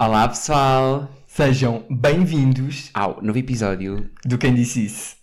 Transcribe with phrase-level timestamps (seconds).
[0.00, 1.14] Olá pessoal!
[1.26, 4.10] Sejam bem-vindos Ao novo episódio.
[4.24, 5.16] do Quem Disse Isso.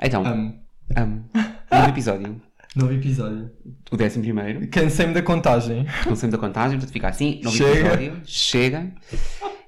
[0.00, 0.58] Então, Amo.
[0.96, 1.30] amo.
[1.70, 2.40] novo episódio.
[2.76, 3.50] Novo episódio.
[3.90, 4.68] O décimo primeiro.
[4.68, 5.84] Cansei-me da contagem.
[6.04, 7.40] Começamos a contagem, portanto fica assim.
[7.42, 7.78] Novo Chega.
[7.94, 8.22] episódio.
[8.24, 8.94] Chega.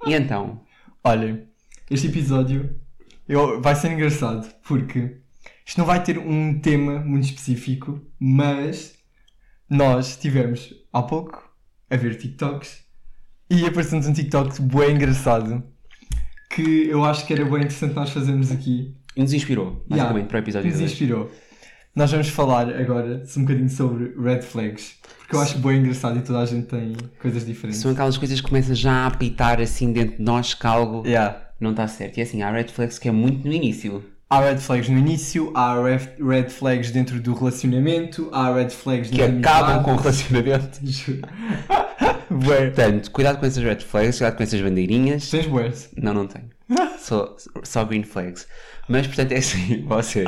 [0.06, 0.60] E então,
[1.02, 1.48] Olhem,
[1.90, 2.78] este episódio
[3.28, 5.16] eu- vai ser engraçado porque
[5.66, 8.94] isto não vai ter um tema muito específico, mas
[9.68, 11.42] nós estivemos há pouco
[11.90, 12.81] a ver TikToks
[13.52, 15.62] e apareceu-nos um TikTok bem engraçado
[16.48, 18.94] que eu acho que era bem interessante nós fazermos aqui.
[19.14, 21.30] nos inspirou, basicamente, Yeah, para o episódio nos inspirou.
[21.94, 26.22] Nós vamos falar agora um bocadinho sobre red flags, porque eu acho bem engraçado e
[26.22, 27.80] toda a gente tem coisas diferentes.
[27.80, 31.38] São aquelas coisas que começam já a apitar assim dentro de nós que algo Yeah.
[31.60, 32.16] não está certo.
[32.16, 34.02] E assim, há red flags que é muito no início.
[34.30, 39.20] Há red flags no início, há red flags dentro do relacionamento, há red flags Que
[39.20, 40.80] acabam com o relacionamento.
[40.82, 41.20] Juro.
[42.32, 42.66] Bué.
[42.66, 45.30] Portanto, cuidado com essas red flags, cuidado com essas bandeirinhas.
[45.30, 45.90] Tens boas.
[45.96, 46.50] Não, não tenho.
[46.98, 48.46] Só, só green flags.
[48.88, 50.26] Mas, portanto, é assim, vocês.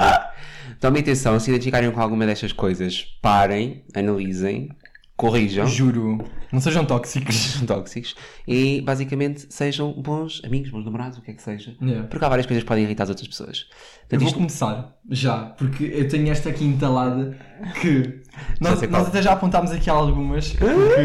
[0.81, 4.71] Tomem atenção, se identificarem com alguma destas coisas, parem, analisem,
[5.17, 6.19] corrijam, Juro.
[6.53, 7.35] Não sejam tóxicos.
[7.35, 8.15] sejam tóxicos
[8.47, 11.77] e, basicamente, sejam bons amigos, bons namorados, o que é que seja.
[11.81, 12.07] Yeah.
[12.09, 13.67] Porque há várias coisas que podem irritar as outras pessoas.
[13.71, 17.37] Eu Portanto, vou isto, começar já, porque eu tenho esta aqui entalada
[17.81, 18.23] que
[18.61, 21.01] nós, nós até já apontámos aqui algumas porque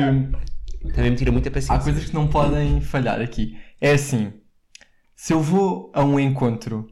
[0.94, 1.84] também me tira muita há paciência.
[1.84, 3.58] coisas que não podem falhar aqui.
[3.82, 4.34] É assim,
[5.16, 6.88] se eu vou a um encontro,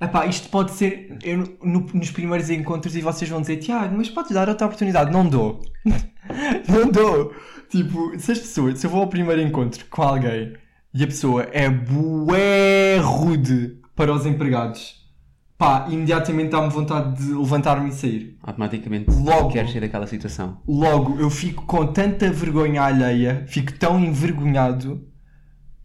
[0.00, 4.08] epá, isto pode ser eu, no- nos primeiros encontros e vocês vão dizer, Tiago, mas
[4.10, 5.10] podes dar outra oportunidade.
[5.12, 5.60] Não dou.
[6.68, 7.34] não dou.
[7.68, 10.54] Tipo, se as pessoas, se eu vou ao primeiro encontro com alguém
[10.92, 15.03] e a pessoa é bué rude para os empregados,
[15.64, 18.38] pá, imediatamente dá-me vontade de levantar-me e sair.
[18.42, 19.50] Automaticamente Logo.
[19.50, 20.58] queres sair daquela situação.
[20.68, 25.02] Logo, eu fico com tanta vergonha alheia, fico tão envergonhado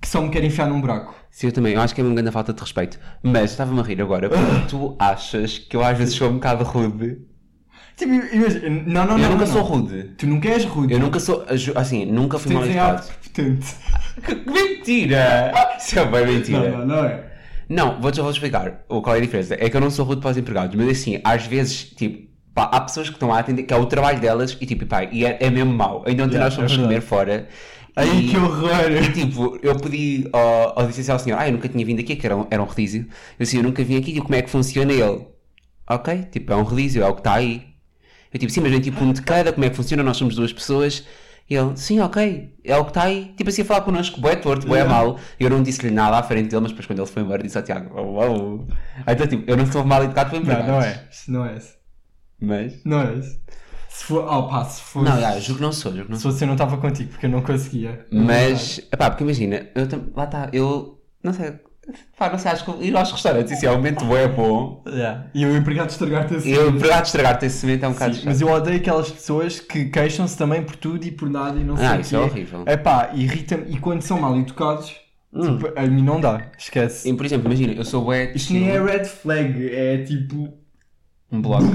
[0.02, 1.16] que só me quero enfiar num buraco.
[1.32, 1.74] Sim, eu também.
[1.74, 3.00] Eu acho que é uma grande falta de respeito.
[3.24, 6.64] Mas estava-me a rir agora porque tu achas que eu às vezes sou um bocado
[6.64, 7.18] rude.
[7.96, 9.30] Tipo, imagina, não, não, eu não.
[9.32, 10.04] nunca não, sou rude.
[10.18, 10.94] Tu nunca és rude.
[10.94, 11.46] Eu nunca sou.
[11.76, 13.08] Assim, nunca fui mal educado.
[13.34, 13.42] Que
[14.50, 15.52] mentira!
[15.78, 16.72] Isso é bem mentira.
[16.72, 17.29] Não, não, não é.
[17.70, 19.54] Não, vou-te vou explicar qual é a diferença.
[19.54, 22.64] É que eu não sou rude para os empregados, mas assim, às vezes, tipo, pá,
[22.64, 25.24] há pessoas que estão a atender, que é o trabalho delas, e tipo, pá, e
[25.24, 26.04] é, é mesmo mau.
[26.08, 27.48] Ainda ontem Yeah, nós fomos é comer fora.
[27.96, 28.92] Ai, e, que horror!
[28.92, 32.26] E tipo, eu pedi ao, ao ao senhor, ah, eu nunca tinha vindo aqui, que
[32.26, 33.02] era um, era um rodízio.
[33.38, 35.28] Eu disse, eu nunca vim aqui, e como é que funciona ele?
[35.88, 37.70] Ok, tipo, é um rodízio, é o que está aí.
[38.34, 40.04] Eu tipo, sim, mas vem tipo um de cada, como é que funciona?
[40.04, 41.06] Nós somos duas pessoas.
[41.50, 43.34] E ele, sim, ok, é o que está aí.
[43.36, 44.94] Tipo assim, a falar connosco, bué torto, bué Yeah.
[44.94, 45.20] mal.
[45.40, 47.64] Eu não disse-lhe nada à frente dele, mas depois quando ele foi embora, disse ao
[47.64, 48.68] Tiago, oh, oh.
[49.12, 51.08] Então, tipo, eu não sou mal educado para Não, não é.
[51.28, 51.74] Não é esse.
[52.40, 52.84] Mas...
[52.86, 53.40] Não é esse.
[53.90, 54.24] Se for.
[54.32, 55.10] Oh, pá, se fosse.
[55.10, 56.32] Não, já, juro que não sou, juro que não Se sou.
[56.32, 58.06] fosse eu não estava contigo, porque eu não conseguia.
[58.12, 61.54] Mas, epá, porque imagina, eu lá está, eu, não sei,
[62.18, 64.84] pá, não sei, acho que ir aos restaurantes, isso é um momento bué bom.
[64.88, 65.26] Yeah.
[65.34, 66.50] E o empregado estragar-te assim.
[66.50, 69.60] E eu, empregado estragar-te esse momento é um bocado Sim, mas eu odeio aquelas pessoas
[69.60, 72.20] que queixam-se também por tudo e por nada e não sei Ah, o isso é
[72.20, 72.64] horrível.
[72.66, 73.72] É pá, irrita-me.
[73.74, 74.96] E quando são mal educados,
[75.32, 75.58] Hum.
[75.58, 76.42] tipo, a mim não dá.
[76.58, 77.08] Esquece.
[77.08, 78.32] E, por exemplo, imagina, eu sou bué...
[78.34, 80.52] Isto nem é red flag, é tipo
[81.32, 81.66] Um bloco.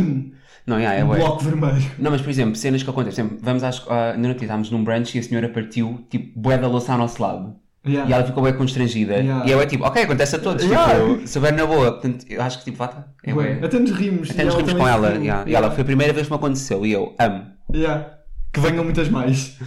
[0.67, 1.91] Não, já, é um bloco vermelho.
[1.99, 3.79] Não, mas por exemplo, cenas que acontecem, por exemplo, vamos às...
[3.81, 7.23] Uh, outro estávamos num brunch e a senhora partiu, tipo, bué da louça ao nosso
[7.23, 7.55] lado.
[7.87, 8.09] Yeah.
[8.11, 9.15] E ela ficou bué constrangida.
[9.17, 9.47] Yeah.
[9.47, 10.95] E eu é tipo, ok, acontece a todos, Yeah.
[11.27, 11.93] tipo, na boa.
[11.93, 13.07] Portanto, eu acho que tipo, lá está.
[13.23, 13.61] É bué.
[13.63, 14.31] Até nos rimos.
[14.31, 15.11] Até nos rimos com ela.
[15.17, 15.49] yeah.
[15.51, 17.47] E ela, foi a primeira vez que me aconteceu e eu amo.
[17.75, 18.11] Yeah.
[18.53, 19.59] Que venham muitas mais.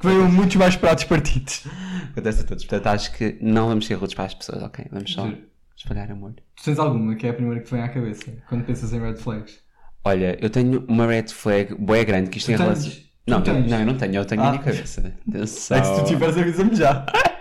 [0.00, 1.64] Que venham muitos mais pratos partidos.
[2.12, 2.64] Acontece a todos.
[2.64, 4.86] Portanto, acho que não vamos ser rudes para as pessoas, ok?
[4.90, 5.38] Vamos só Juro.
[5.76, 6.32] espalhar amor.
[6.56, 9.00] Tu tens alguma que é a primeira que te vem à cabeça quando pensas em
[9.00, 9.58] red flags?
[10.04, 12.84] Olha, eu tenho uma red flag bué grande que isto Tu tem tens?
[12.84, 13.06] relação.
[13.26, 14.52] Não, não, eu não tenho, eu tenho na Ah.
[14.52, 15.12] minha cabeça.
[15.28, 15.76] Atenção.
[15.76, 17.04] É se tu tiveres, avisa-me já.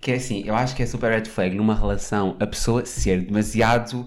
[0.00, 3.22] Que é assim, eu acho que é super red flag numa relação a pessoa ser
[3.22, 4.06] demasiado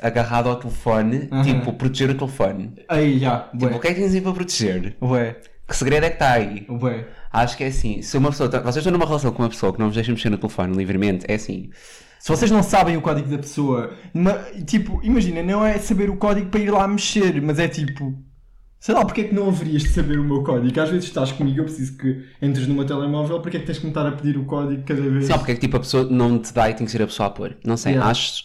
[0.00, 1.42] agarrada ao telefone, Aham.
[1.42, 2.72] tipo, proteger o telefone.
[2.88, 3.48] Aí, já.
[3.58, 4.96] Tipo, o que é que tens aí para proteger?
[5.02, 5.36] Ué.
[5.66, 6.66] Que segredo é que está aí?
[6.68, 7.06] Ué.
[7.32, 8.48] Acho que é assim, se uma pessoa.
[8.48, 10.76] tá- Vocês estão numa relação com uma pessoa que não vos deixa mexer no telefone
[10.76, 11.70] livremente, é assim.
[12.18, 13.92] Se vocês não sabem o código da pessoa,
[14.66, 18.14] tipo, imagina, não é saber o código para ir lá mexer, mas é tipo,
[18.84, 20.78] sei lá, porque é que não haverias de saber o meu código?
[20.78, 23.78] Às vezes estás comigo, eu preciso que entres no meu telemóvel, porque é que tens
[23.78, 25.26] que me estar a pedir o código cada vez?
[25.26, 27.06] Só porque é que tipo a pessoa não te dá e tem que ser a
[27.06, 27.56] pessoa a pôr.
[27.64, 28.10] Não sei, Yeah.
[28.10, 28.42] acho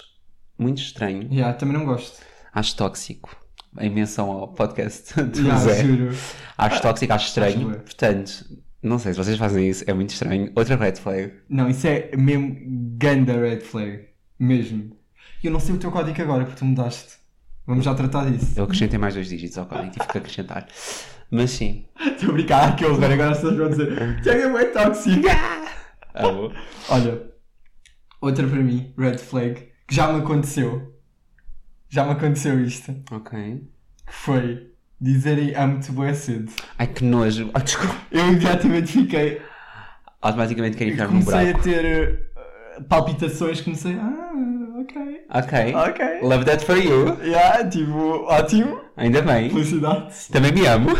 [0.57, 2.21] muito estranho, Yeah, também não gosto.
[2.53, 3.35] acho tóxico.
[3.79, 5.83] Em menção ao podcast do Yeah, Zé.
[5.85, 6.15] juro.
[6.57, 7.67] Acho tóxico, acho estranho.
[7.67, 7.75] Bué.
[7.79, 8.31] Portanto,
[8.81, 10.51] não sei se vocês fazem isso, é muito estranho.
[10.55, 11.33] Outra red flag.
[11.49, 12.55] Não, isso é mesmo
[12.97, 14.05] ganda red flag.
[14.39, 14.95] Mesmo.
[15.43, 17.18] E eu não sei o teu código agora, porque tu mudaste.
[17.69, 18.53] Vamos já tratar disso.
[18.55, 20.65] Eu acrescentei mais dois dígitos ao código, tive que acrescentar.
[21.29, 21.85] Mas sim.
[22.03, 25.27] Estou a brincar, ah, que horror, agora as pessoas vão dizer Tiago é bem tóxico.
[26.15, 26.51] Amo.
[26.89, 27.21] Olha,
[28.19, 30.95] outra para mim, red flag, que já me aconteceu.
[31.89, 32.91] Já me aconteceu isto.
[33.11, 33.63] Ok.
[34.07, 36.51] Que foi dizerem amo-te bué cedo.
[36.75, 37.51] Ai que nojo.
[37.53, 37.95] Ah, desculpa.
[38.11, 39.43] Eu imediatamente fiquei.
[40.19, 41.63] Automaticamente quero enfiar num comecei a buraco.
[41.63, 42.31] ter
[42.79, 43.93] uh, palpitações, comecei.
[43.93, 44.58] Ah,
[44.89, 45.21] ok.
[45.29, 45.75] Ok.
[45.75, 46.19] Ok.
[46.21, 47.17] Love that for you.
[47.23, 48.81] Yeah, tipo, ótimo.
[48.97, 49.49] Ainda bem.
[49.49, 50.27] Felicidades.
[50.29, 50.89] Também me amo.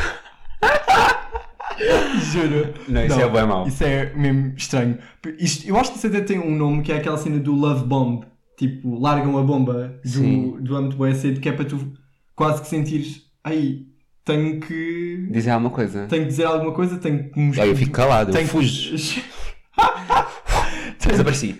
[2.33, 2.73] Juro.
[2.87, 3.67] Não, isso é bué mau.
[3.67, 4.97] Isso é mesmo estranho.
[5.39, 7.85] Isto, eu acho que isso até tem um nome que é aquela cena do love
[7.85, 8.25] bomb.
[8.57, 10.51] Tipo, largam a bomba Sim.
[10.57, 11.93] do, do âmbito bué cedo, que é para tu
[12.35, 13.21] quase que sentires.
[13.41, 13.85] Aí,
[14.25, 15.27] tenho que.
[15.31, 16.05] Dizer alguma coisa.
[16.07, 17.63] Tenho que dizer alguma coisa, tenho que mostrar.
[17.63, 18.89] Aí eu fico calado, eu tenho que- fujo.
[18.97, 19.25] tenho,
[21.07, 21.55] Desapareci.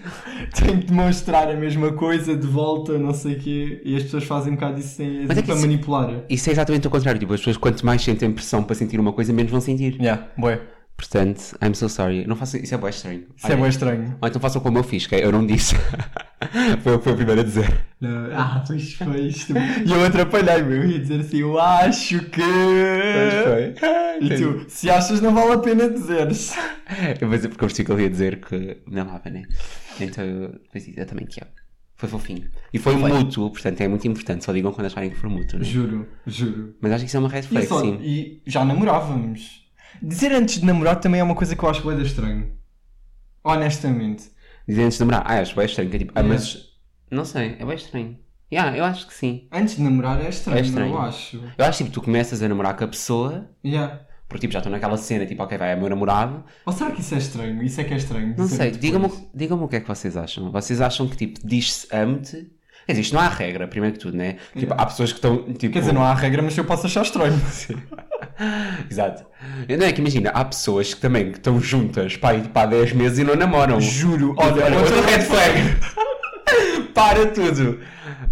[0.54, 3.82] tenho que demonstrar a mesma coisa de volta, não sei o quê.
[3.86, 6.24] E as pessoas fazem um bocado isso sem, Mas é para isso- manipular.
[6.30, 7.20] Isso é exatamente o contrário.
[7.20, 9.96] Tipo, as pessoas quanto mais sentem pressão para sentir uma coisa, menos vão sentir.
[10.00, 10.60] Yeah, bué.
[11.00, 12.28] Portanto, I'm so sorry.
[12.28, 12.58] Não faço...
[12.58, 13.24] Isso é bem estranho.
[13.38, 14.18] Isso é bué estranho.
[14.22, 15.74] Ou então façam como eu fiz, que é, eu não disse.
[16.84, 17.86] foi fui o primeiro a dizer.
[18.02, 19.54] Não, Ah, pois foi isto.
[19.86, 20.76] E eu atrapalhei-me.
[20.76, 22.42] Eu ia dizer assim, eu acho que.
[24.22, 26.54] E tu, se achas, não vale a pena dizeres.
[27.22, 29.44] Eu vou dizer porque eu percebi que ele ia dizer que não vale, né?
[30.02, 31.48] Então depois disse, eu também que é.
[31.96, 32.48] Foi fofinho.
[32.74, 34.44] E foi, mútuo, portanto é muito importante.
[34.46, 35.60] Só digam quando acharem que for mútuo.
[35.60, 35.66] Né?
[35.66, 36.76] Juro, juro.
[36.82, 38.00] Mas acho que isso é uma red E, flag, só- sim.
[38.02, 39.59] e já namorávamos.
[40.02, 42.52] Dizer antes de namorar também é uma coisa que eu acho da estranho.
[43.44, 44.30] Honestamente.
[44.68, 45.90] Dizer antes de namorar, ah, acho bem estranho.
[45.90, 46.70] Que é tipo, ah, mas.
[47.10, 48.18] Não sei, é bem estranho.
[48.52, 49.48] Yeah, eu acho que sim.
[49.52, 50.94] Antes de namorar é estranho, É estranho.
[50.94, 51.40] não acho.
[51.58, 54.02] Eu acho tipo, tu começas a namorar com a pessoa, Yeah.
[54.28, 56.44] porque tipo, já estou naquela cena, tipo, ok, vai, é meu namorado.
[56.66, 57.62] Ou será que isso é estranho?
[57.64, 58.34] Isso é que é estranho.
[58.38, 58.80] Não sei, depois.
[58.82, 60.52] digam-me digam o que é que vocês acham.
[60.52, 62.52] Vocês acham que tipo, diz-se ame-te?
[62.88, 64.34] Quer dizer, isto não há regra, primeiro que tudo, né?
[64.54, 64.82] Tipo, Yeah.
[64.84, 65.44] há pessoas que estão.
[65.54, 67.40] Tipo, Quer dizer, não há regra, mas eu posso achar estranho.
[68.90, 69.26] Exato.
[69.68, 72.94] Não é que imagina, há pessoas que também que estão juntas pá, e, há 10
[72.94, 73.80] meses e não namoram.
[73.80, 74.34] Juro.
[74.38, 75.60] Olha, Olha, outro red flag.
[76.94, 77.80] Para tudo.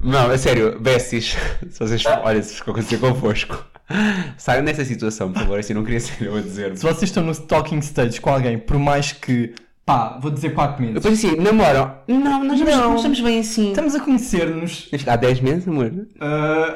[0.03, 1.35] Não, é sério, besties.
[1.69, 3.65] Se vocês, olha, se ficou acontecer convosco,
[4.37, 5.59] saiam dessa situação, por favor.
[5.59, 6.75] Assim, não queria ser eu a dizer.
[6.77, 9.53] Se vocês estão no talking stage com alguém, por mais que,
[9.85, 11.95] pá, vou dizer 4 meses, Depois assim, namoram.
[12.07, 12.95] Não, nós Não.
[12.95, 13.69] estamos bem assim.
[13.69, 14.89] estamos a conhecer-nos.
[15.07, 15.91] Há 10 meses, amor?
[16.19, 16.75] ah,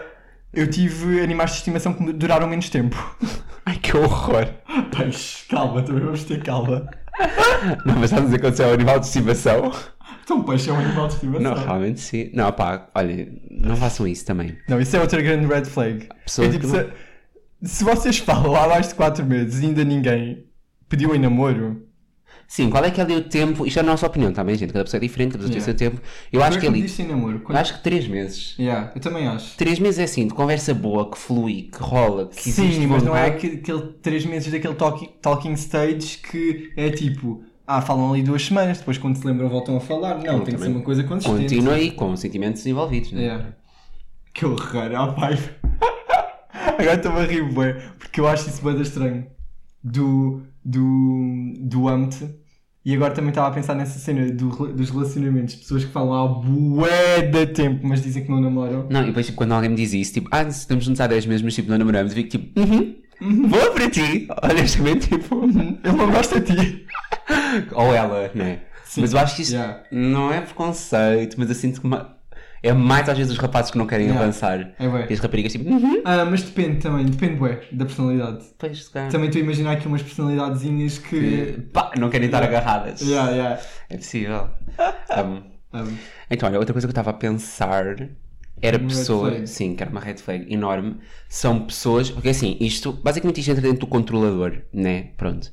[0.54, 3.18] eu tive animais de estimação que duraram menos tempo.
[3.66, 4.48] Ai, que horror.
[4.96, 6.88] Pois, calma, também vamos ter calma.
[7.86, 9.72] Não, mas estás a dizer que é um animal de estimação?
[10.24, 11.42] Então, peixe é um animal de estimação.
[11.42, 12.32] Não, realmente sim.
[12.34, 14.58] Não, pá, olha, não façam isso também.
[14.68, 16.08] Não, isso é outra grande red flag.
[16.26, 16.90] Pessoas É tipo, que se,
[17.78, 20.46] se vocês falam há mais de 4 meses e ainda ninguém
[20.90, 21.86] pediu em namoro,
[22.52, 23.66] Sim, qual é que é ali o tempo?
[23.66, 24.74] Isto é a nossa opinião, tá bem, gente?
[24.74, 26.02] Cada pessoa é diferente, cada pessoa tem o seu tempo.
[26.34, 26.82] Eu acho que Quando ali.
[26.84, 27.58] disse em namoro, Eu quando...
[27.58, 28.56] acho que 3 meses.
[28.60, 29.56] Yeah, eu também acho.
[29.56, 33.04] 3 meses é assim, de conversa boa, que flui, que rola, que existe Sim, mas
[33.04, 38.12] não é aquele, aquele 3 meses daquele talking, talking stage que é tipo, ah, falam
[38.12, 40.16] ali duas semanas, depois quando se lembram voltam a falar.
[40.16, 40.76] Não, Não, tem que ser também.
[40.76, 41.56] uma coisa consistente.
[41.56, 43.22] Continua aí com sentimentos envolvidos, né?
[43.22, 43.46] Yeah.
[44.34, 45.40] Que horror, ah pai.
[46.78, 49.26] Agora estou-me a rir, bué, porque eu acho isso bem estranho.
[49.82, 50.42] Do.
[50.66, 51.54] do.
[51.60, 52.41] do âmbito.
[52.84, 55.54] E agora também estava a pensar nessa cena do, dos relacionamentos.
[55.56, 58.88] Pessoas que falam há bué de tempo, mas dizem que não namoram.
[58.90, 61.26] Não, e depois tipo, quando alguém me diz isso, tipo, ah, estamos juntos há 10
[61.28, 62.96] meses, mas tipo, não namoramos, eu fico tipo, uhum,
[63.50, 66.86] boa para ti, honestamente, tipo, Ele não gosta de ti.
[67.74, 68.62] ou ela, né?
[68.84, 69.02] Sim.
[69.02, 69.84] Mas eu acho que isto Yeah.
[69.92, 72.18] não é preconceito, mas eu sinto que ma-
[72.64, 74.24] é mais às vezes os rapazes que não querem Yeah.
[74.24, 74.74] avançar.
[74.80, 75.08] É bué.
[75.10, 78.46] E as raparigas tipo, uhum, Ah, mas depende também, depende bué da personalidade.
[78.58, 79.10] pois, se calhar.
[79.10, 81.20] Também estou a imaginar aqui umas personalidadezinhas que.
[81.20, 83.02] Que, pá, não querem estar agarradas.
[83.02, 83.62] Yeah, yeah.
[83.90, 84.50] É possível.
[85.18, 85.86] Um, Ah,
[86.30, 88.10] então, olha, outra coisa que eu estava a pensar
[88.62, 89.48] era Uma flag.
[89.48, 90.98] Sim, que era uma red flag enorme.
[91.30, 92.12] São pessoas.
[92.12, 92.92] Porque assim, isto.
[92.92, 95.12] Basicamente isto entra dentro do controlador, né?
[95.16, 95.50] Pronto.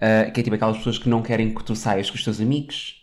[0.00, 2.40] Ah, que é tipo aquelas pessoas que não querem que tu saias com os teus
[2.40, 3.01] amigos.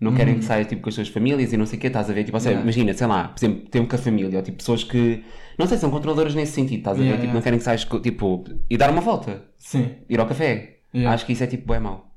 [0.00, 2.08] Não querem que saias tipo com as tuas famílias e não sei o quê, estás
[2.08, 2.24] a ver?
[2.24, 2.62] Tipo, ou seja, Yeah.
[2.64, 5.24] imagina, sei lá, por exemplo, tempo com a família, ou tipo pessoas que.
[5.58, 7.04] Não sei, são controladoras nesse sentido, estás a ver?
[7.06, 7.34] Yeah, Tipo, yeah.
[7.34, 8.44] não querem que saias tipo.
[8.70, 10.76] e dar uma volta, Sim, ir ao café.
[10.94, 11.12] Yeah.
[11.14, 12.12] Acho que isso é tipo, é mau.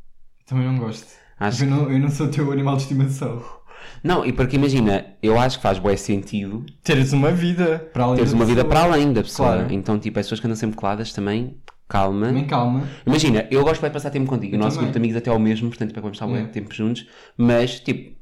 [0.46, 1.08] também não gosto.
[1.40, 3.42] Acho eu, não, eu não sou teu animal de estimação.
[4.04, 8.16] Não, e porque imagina, eu acho que faz bué sentido Teres uma vida para além
[8.18, 8.84] teres da uma vida pessoa.
[8.86, 9.54] para além da pessoa.
[9.54, 9.74] Claro.
[9.74, 11.58] Então, tipo, as pessoas que andam sempre coladas também,
[11.92, 12.28] calma.
[12.28, 12.88] Também calma.
[13.06, 14.56] Imagina, eu gosto bem de passar tempo contigo.
[14.56, 14.92] Eu o nosso também.
[14.92, 16.54] grupo de amigos até é o mesmo, portanto, estar bué Yeah.
[16.54, 17.08] tempo juntos.
[17.38, 18.16] Mas, tipo,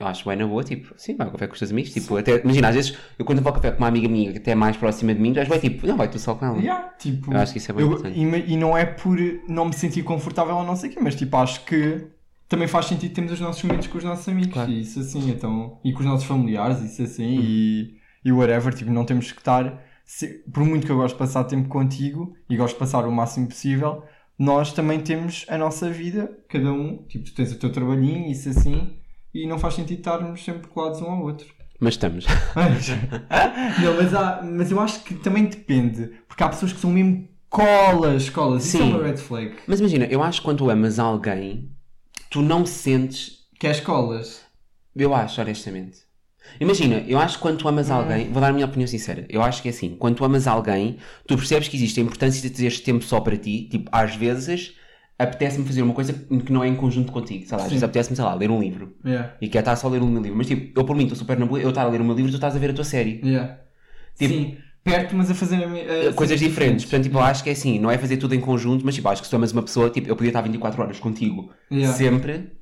[0.00, 1.92] eu acho bem na boa, tipo, sim, vai ao café com os teus amigos.
[1.92, 4.38] Tipo, até, imagina, às vezes, eu quando vou ao café com uma amiga minha que
[4.38, 6.56] até é mais próxima de mim, já bem tipo, não, vai tu só com ela.
[6.58, 8.18] Yeah, tipo, Eu acho que isso é bem eu- importante.
[8.18, 11.14] e, e não é por não me sentir confortável ou não sei o quê, mas
[11.14, 12.06] tipo, acho que
[12.48, 14.70] também faz sentido termos os nossos momentos com os nossos amigos Claro.
[14.70, 18.90] e isso assim, então, e com os nossos familiares, isso assim, e, e whatever, tipo,
[18.90, 22.56] não temos que estar, se- por muito que eu gosto de passar tempo contigo e
[22.56, 24.02] gosto de passar o máximo possível,
[24.36, 28.48] nós também temos a nossa vida, cada um, tipo, tu tens o teu trabalhinho, isso
[28.48, 28.98] assim,
[29.32, 31.46] e não faz sentido estarmos sempre colados um ao outro.
[31.78, 32.26] Mas estamos.
[32.56, 32.88] Mas,
[33.80, 37.28] não, mas, há, mas eu acho que também depende, porque há pessoas que são mesmo
[37.48, 38.92] colas, colas, isso é Sim.
[38.92, 39.54] uma red flag.
[39.64, 41.70] Mas imagina, eu acho que quando tu amas alguém,
[42.28, 43.46] tu não sentes.
[43.60, 44.44] Queres colas?
[44.96, 46.09] Eu acho, honestamente.
[46.58, 47.94] Imagina, eu acho que quando tu amas Hum.
[47.94, 49.24] alguém, vou dar a minha opinião sincera.
[49.28, 52.40] Eu acho que é assim, quando tu amas alguém, tu percebes que existe a importância
[52.42, 53.68] de teres tempo só para ti.
[53.70, 54.74] Tipo, às vezes
[55.18, 57.44] apetece-me fazer uma coisa que não é em conjunto contigo.
[57.46, 57.70] Sei lá, às Sim.
[57.74, 58.94] vezes apetece-me, sei lá, ler um livro.
[59.04, 59.34] Yeah.
[59.40, 60.36] E quer estar só a ler o meu livro.
[60.38, 62.14] Mas tipo, eu por mim estou super na boa, eu estar a ler o meu
[62.16, 63.20] livro, tu estás a ver a tua série.
[63.22, 63.58] Yeah.
[64.18, 66.84] Tipo- Sim, perto, mas a fazer a a- coisas cenas diferentes.
[66.86, 69.08] Portanto, tipo, eu acho que é assim, não é fazer tudo em conjunto, mas tipo,
[69.08, 71.94] acho que se tu amas uma pessoa, tipo, eu podia estar 24 horas contigo Yeah.
[71.96, 72.52] sempre,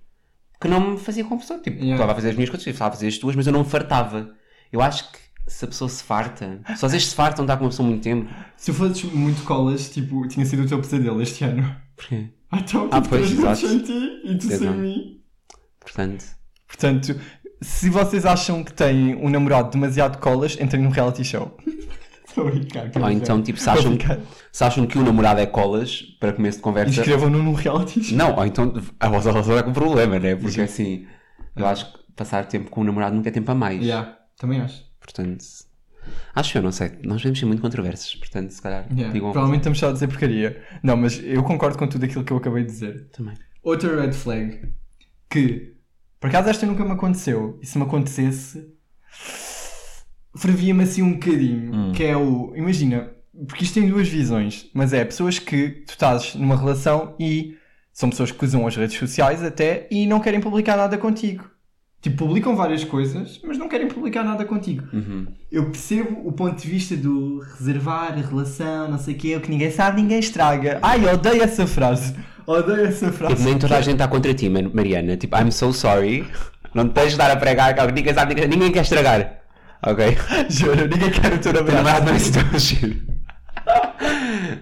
[0.61, 1.61] que não me fazia confusão.
[1.61, 1.95] Tipo, Yeah.
[1.95, 3.61] estava a fazer as minhas coisas, eu estava a fazer as tuas, mas eu não
[3.61, 4.31] me fartava.
[4.73, 7.71] Eu acho que se a pessoa se farta, se vocês se fartam, está com uma
[7.71, 8.29] pessoa muito tempo.
[8.57, 11.75] Se eu fosses muito colas, tipo, tinha sido o teu pesadelo este ano.
[11.97, 12.29] Porquê?
[12.51, 13.57] Ah, então, Ah, tipo, pois, exato.
[13.57, 15.21] sem ti e tu sem mim.
[15.81, 16.25] Portanto,
[16.67, 17.19] Portanto,
[17.63, 21.57] se vocês acham que têm um namorado demasiado colas, entrem num reality show.
[22.29, 22.91] Estou a brincar.
[23.01, 23.97] ou então, tipo, se acham,
[24.53, 26.91] se acham que o namorado é colas, para começo de conversa.
[27.01, 28.17] Inscrevam-no num reality show.
[28.19, 30.35] Não, ou então a vossa relação está com problema, né?
[30.37, 30.63] Porque Sim.
[30.63, 31.07] assim,
[31.57, 33.81] eu acho que passar tempo com o namorado nunca é tempo a mais.
[33.83, 34.85] Yeah, também acho.
[35.01, 35.45] Portanto,
[36.35, 36.93] acho eu, não sei.
[37.03, 38.15] Nós devemos ser muito controversos.
[38.17, 39.13] Portanto, se calhar, Yeah.
[39.13, 40.63] digam Provavelmente estamos só a dizer porcaria.
[40.83, 43.09] Não, mas eu concordo com tudo aquilo que eu acabei de dizer.
[43.11, 43.35] também.
[43.63, 44.69] Outra red flag
[45.31, 45.75] que,
[46.21, 47.59] por acaso, esta nunca me aconteceu.
[47.63, 48.67] E se me acontecesse,
[50.37, 51.75] fervia-me assim um bocadinho.
[51.75, 51.93] Hum.
[51.93, 52.53] Que é o.
[52.57, 53.11] Imagina,
[53.47, 57.57] porque isto tem duas visões, mas é pessoas que tu estás numa relação e
[57.93, 61.51] são pessoas que usam as redes sociais até e não querem publicar nada contigo.
[62.01, 64.87] Tipo, publicam várias coisas, mas não querem publicar nada contigo.
[64.93, 65.27] Uhum.
[65.51, 69.41] Eu percebo o ponto de vista do reservar a relação, não sei o quê, o
[69.41, 70.79] que ninguém sabe, ninguém estraga.
[70.81, 72.15] Ai, odeio essa frase.
[72.47, 73.35] Odeio essa frase.
[73.35, 75.17] Tipo, nem toda a gente está contra ti, Mariana.
[75.17, 76.25] Tipo, I'm so sorry.
[76.73, 79.41] Não te tens de dar a pregar que ninguém sabe, ninguém, ninguém quer estragar.
[79.83, 80.17] Ok?
[80.51, 83.19] Juro, ninguém quer o teu namorado não é assim tão giro.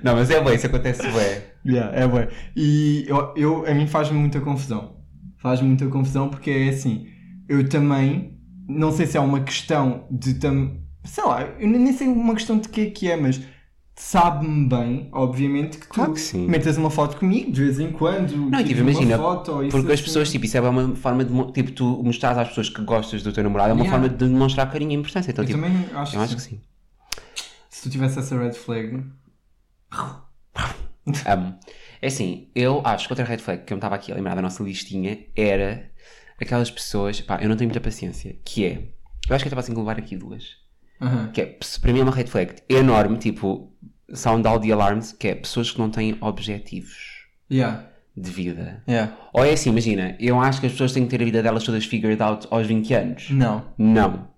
[0.02, 1.42] Não, mas é bem, isso acontece bem.
[1.64, 2.26] Yeah, é bom.
[2.54, 4.96] E eu, eu, a mim faz-me muita confusão.
[5.38, 7.06] Faz-me muita confusão porque é assim,
[7.48, 12.08] eu também, não sei se é uma questão de tam, sei lá, eu nem sei
[12.08, 13.40] uma questão de que é que é, mas
[13.96, 18.36] sabe-me bem, obviamente, que tu Claro que metas uma foto comigo de vez em quando.
[18.36, 20.04] Não, tipo, imagina, uma foto, ou isso Porque as assim.
[20.04, 21.52] pessoas, tipo, isso é uma forma de.
[21.52, 23.98] Tipo, tu mostrar às pessoas que gostas do teu namorado é uma Yeah.
[23.98, 25.30] forma de demonstrar carinho e importância.
[25.30, 26.60] Então, Eu tipo, também acho, eu que, acho que sim.
[27.70, 29.02] Se tu tivesse essa red flag.
[31.26, 31.58] Amo.
[32.02, 34.34] É assim, eu acho que outra red flag que eu me estava aqui a lembrar
[34.34, 35.90] da nossa listinha era
[36.40, 38.70] aquelas pessoas, pá, eu não tenho muita paciência, que é,
[39.28, 40.56] eu acho que eu estava assim a levar aqui duas,
[41.32, 43.72] que é, para mim é uma red flag enorme, tipo,
[44.12, 47.84] sound the alarms, que é pessoas que não têm objetivos Yeah.
[48.16, 48.82] de vida.
[48.88, 49.12] Yeah.
[49.32, 51.62] Ou é assim, imagina, eu acho que as pessoas têm que ter a vida delas
[51.64, 53.30] todas figured out aos 20 anos.
[53.30, 53.64] Não.
[53.78, 54.28] Não.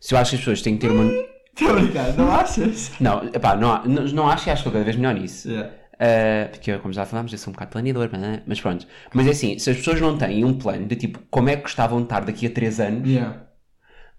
[0.00, 1.04] Se eu acho que as pessoas têm que ter uma...
[1.54, 2.92] Estou a brincar, não achas?
[3.00, 5.48] Não, epá, não, não, não acho que acho que eu cada vez melhor nisso.
[5.48, 5.70] Yeah.
[5.94, 8.86] Uh, porque eu, como já falámos, eu sou um bocado planeador, mas, mas pronto.
[9.14, 11.62] Mas é assim, se as pessoas não têm um plano de tipo como é que
[11.62, 13.46] gostavam de estar daqui a 3 anos, Yeah.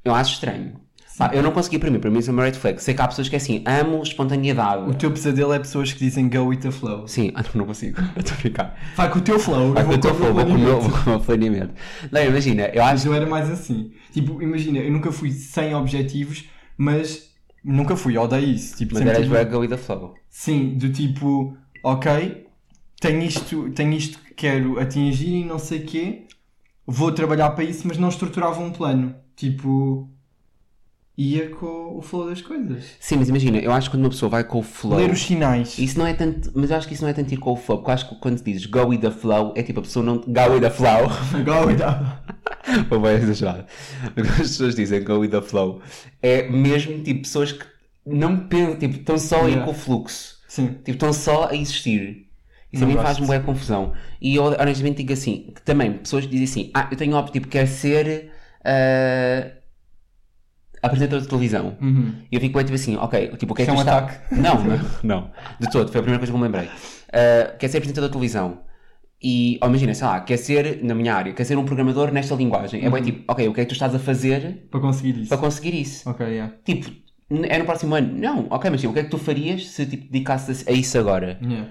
[0.06, 0.80] eu acho estranho.
[1.18, 2.82] Pá, eu não consegui para mim, para mim isso é uma red flag.
[2.84, 4.90] Sei que há pessoas que é assim, amo espontaneidade.
[4.90, 7.08] O teu pesadelo é pessoas que dizem go with the flow.
[7.08, 8.02] Sim, ah, não consigo.
[8.18, 8.78] Estou a ficar.
[8.96, 9.74] Vai com o teu flow.
[9.74, 11.74] Vai com o vou teu com flow, vou com o meu, planeamento.
[11.74, 12.10] o meu.
[12.12, 13.08] Não, imagina, eu Mas acho.
[13.08, 13.92] eu era mais assim.
[14.12, 16.46] Tipo, imagina, eu nunca fui sem objetivos,
[16.78, 17.32] mas
[17.64, 18.76] nunca fui, odeio isso.
[18.76, 20.16] Tipo, Mas eras tive- bué go with the flow.
[20.30, 22.46] Sim, do tipo, ok,
[23.00, 26.26] tenho isto, tenho isto que quero atingir e não sei quê,
[26.86, 29.16] vou trabalhar para isso, mas não estruturava um plano.
[29.36, 30.10] Tipo,
[31.18, 32.84] ia com o flow das coisas.
[33.00, 34.98] Sim, mas imagina, eu acho que quando uma pessoa vai com o flow.
[34.98, 35.78] Ler os sinais.
[35.80, 37.56] Isso não é tanto, mas eu acho que isso não é tanto ir com o
[37.56, 40.06] flow, porque eu acho que quando dizes go with the flow, é tipo a pessoa
[40.06, 40.18] não.
[40.18, 41.08] Go with the flow.
[41.46, 42.84] Go with the...
[42.90, 43.66] Foi bem exagerado.
[44.14, 45.82] Quando as pessoas dizem go with the flow,
[46.22, 47.66] é mesmo tipo pessoas que
[48.06, 49.66] não pensam, tipo, estão só a ir Yeah.
[49.66, 50.36] com o fluxo.
[50.48, 50.68] Sim.
[50.68, 52.26] Tipo, estão só a existir.
[52.72, 53.94] Isso Não a mim faz-me boa confusão.
[54.22, 57.48] E eu honestamente digo assim, que também pessoas dizem assim, ah, eu tenho óbvio, tipo,
[57.48, 58.32] quero ser
[58.64, 59.52] ah,
[60.86, 61.78] apresentador de televisão.
[61.82, 62.14] Uhum.
[62.32, 63.94] E eu fico bem tipo assim, ok, tipo, o que é que Isso tu é
[63.94, 63.98] um está...
[63.98, 64.36] ataque.
[64.36, 66.66] Não, não, não, de todo, foi a primeira coisa que me lembrei.
[66.68, 68.60] Uh, quer ser apresentador de televisão
[69.22, 72.36] e, oh, imagina, sei lá, quer ser, na minha área, quer ser um programador nesta
[72.36, 72.86] linguagem.
[72.86, 73.06] É bem Uhum.
[73.06, 75.30] tipo, ok, o que é que tu estás a fazer Para conseguir isso.
[75.30, 76.10] para conseguir isso?
[76.10, 76.54] Ok, yeah.
[76.64, 76.92] Tipo,
[77.30, 78.14] é no próximo ano?
[78.16, 80.98] Não, ok, mas tipo, o que é que tu farias se tipo, dedicasses a isso
[81.00, 81.40] agora?
[81.42, 81.70] yeah.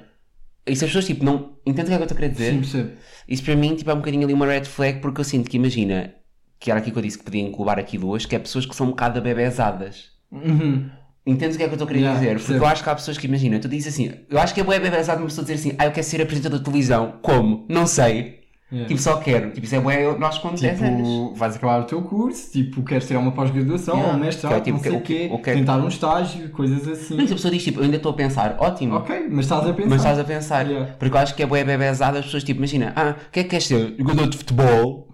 [0.67, 1.59] E se as pessoas, tipo, não...
[1.67, 2.51] Entendes o que é que eu estou a querer dizer?
[2.53, 2.91] Sim, percebo.
[3.29, 5.59] Isso para mim, tipo, é um bocadinho ali uma red flag porque eu sinto que,
[5.59, 6.15] imagina,
[6.59, 8.75] que era aqui que eu disse que podia englobar aqui duas, que é pessoas que
[8.75, 10.11] são um bocado abebezadas.
[10.31, 10.89] Uhum.
[11.27, 12.31] Entendes o que é que eu estou a querer Yeah, dizer?
[12.35, 12.65] Porque percebo.
[12.65, 14.81] eu acho que há pessoas que imagina, tu dizes assim, eu acho que é bem
[14.91, 17.15] pesado uma pessoa dizer assim, ah, eu quero ser apresentador de televisão.
[17.23, 17.65] Como?
[17.69, 18.45] Não sei.
[18.73, 18.89] Yeah.
[18.89, 19.51] Tipo, só quero.
[19.53, 21.09] Tipo, isso é bué nós com 10 anos.
[21.09, 24.13] Tipo, vais acabar o teu curso, tipo, queres tirar uma pós-graduação Yeah.
[24.15, 26.49] ou um mestrado, é tipo, não sei o quê, o que é- tentar um estágio,
[26.51, 27.17] coisas assim.
[27.27, 28.97] Se a pessoa diz tipo, eu ainda estou a pensar, ótimo.
[28.97, 29.89] Ok, mas estás a pensar.
[29.91, 30.67] Mas estás a pensar.
[30.67, 30.93] Yeah.
[30.99, 33.43] Porque eu acho que é bué bebezado as pessoas tipo, imagina, ah, o que é
[33.45, 33.95] que queres ser?
[33.99, 35.09] Jogador de futebol?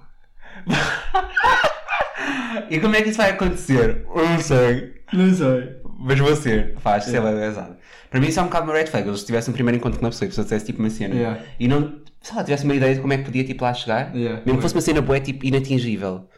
[2.71, 4.05] E como é que isso vai acontecer?
[4.15, 4.95] Não sei.
[5.13, 5.77] Não sei.
[5.99, 6.77] Mas vou ser.
[6.79, 7.39] Faz, isso é Yeah.
[7.39, 7.77] bebezado.
[8.11, 9.07] Para mim isso é um bocado uma red flag.
[9.07, 11.15] Eles tivessem um primeiro encontro com uma pessoa e a pessoa dissesse tipo uma cena.
[11.15, 11.43] Yeah.
[11.59, 14.15] E não, sei lá, tivesse uma ideia de como é que podia tipo lá chegar.
[14.15, 14.43] Yeah.
[14.45, 16.29] Mesmo que fosse uma cena bué tipo inatingível.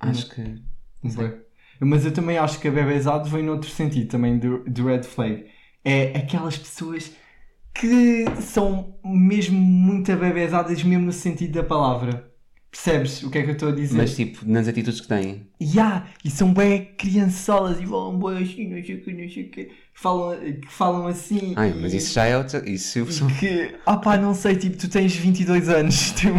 [0.00, 0.62] Acho que...
[1.02, 1.34] Bué.
[1.80, 5.46] Mas eu também acho que a bebezado vem noutro sentido também do, do red flag.
[5.84, 7.12] É aquelas pessoas
[7.74, 12.31] que são mesmo muito abebezadas mesmo no sentido da palavra.
[12.72, 13.96] Percebes o que é que eu estou a dizer?
[13.98, 15.46] Mas tipo, nas atitudes que têm.
[15.62, 19.42] Ya, e são bem criançolas e falam bem assim, não sei o que, não sei
[19.44, 19.70] o que.
[19.94, 21.52] Falam, que falam assim.
[21.54, 22.66] Ai, e- mas isso já é outra...
[22.68, 22.98] Isso...
[23.00, 26.38] e que, ah pá, não sei, tipo, tu tens 22 anos, tipo,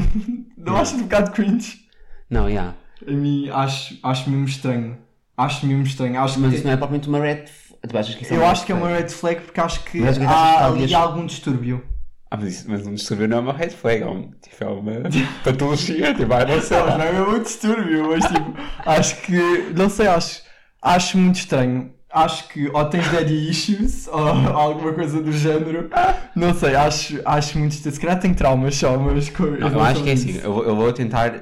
[0.58, 1.86] não achas um bocado cringe?
[2.30, 2.74] Não, já.
[3.08, 4.98] A mim, acho, acho mesmo estranho.
[5.38, 6.20] Acho mesmo estranho.
[6.20, 7.44] Acho Mas que, isso não é propriamente uma red...
[7.44, 9.02] f- Tu achas que isso é eu acho que é uma flag?
[9.04, 11.84] red flag porque acho que Mas é há que ali algum distúrbio.
[12.34, 14.68] Ah, mas, isso, mas um distúrbio não é uma red flag, é, um, tipo, é
[14.68, 14.92] uma
[15.46, 18.54] patologia, tipo, ah, não sei Não, não é muito distúrbio, mas tipo,
[18.88, 19.38] acho que,
[19.78, 20.42] não sei, acho,
[20.82, 21.92] acho muito estranho.
[22.12, 25.90] Acho que ou tens daddy issues ou alguma coisa do género.
[26.36, 27.96] Não sei, acho, acho muito estranho.
[27.96, 29.30] Se calhar tenho traumas só, mas.
[29.30, 31.34] co- Não, eu acho que é assim, eu, eu vou tentar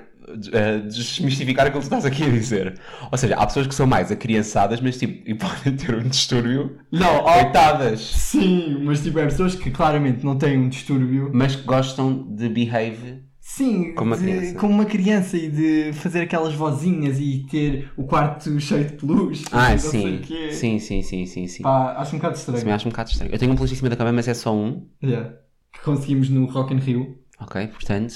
[0.54, 2.80] eh, desmistificar aquilo que tu estás aqui a dizer.
[3.12, 6.78] Ou seja, há pessoas que são mais acriançadas, mas tipo, e podem ter um distúrbio.
[6.92, 8.00] Não, Coitadas!
[8.02, 11.32] sim, mas tipo, é pessoas que claramente não têm um distúrbio.
[11.34, 13.22] Mas que gostam de behave.
[13.44, 14.60] Sim, Como uma de- criança.
[14.60, 19.44] como uma criança e de fazer aquelas vozinhas e ter o quarto cheio de peluche.
[19.52, 20.22] Ah, sim.
[20.52, 21.64] Sim, sim, sim, sim, sim.
[21.64, 22.74] Pá, acho um bocado estranho.
[22.74, 23.32] acho um bocado estranho.
[23.34, 24.88] Eu tenho um peluche em cima da cama, mas é só um.
[25.04, 25.34] Yeah.
[25.74, 27.18] Que conseguimos no Rock in Rio.
[27.42, 28.14] Ok, portanto,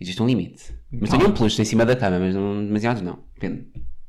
[0.00, 0.74] existe um limite.
[0.92, 3.20] Mas tenho um peluche em cima da cama, mas não, demasiados não.
[3.34, 3.66] Depende.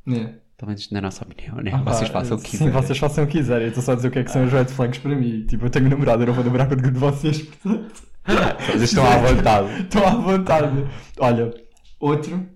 [0.07, 0.33] Yeah.
[0.57, 1.71] Pelo menos na nossa opinião, né?
[1.73, 2.73] Ah, pá, vocês façam o que Sim, quiserem.
[2.73, 3.63] vocês façam o que quiserem.
[3.63, 5.45] Eu estou só a dizer o que é que são os red flags para mim.
[5.47, 8.03] Tipo, eu tenho namorado, eu não vou namorar com nenhum de vocês, portanto.
[8.67, 9.81] Vocês estão à vontade.
[9.81, 10.87] Estou à vontade.
[11.19, 11.53] Olha,
[11.99, 12.47] outro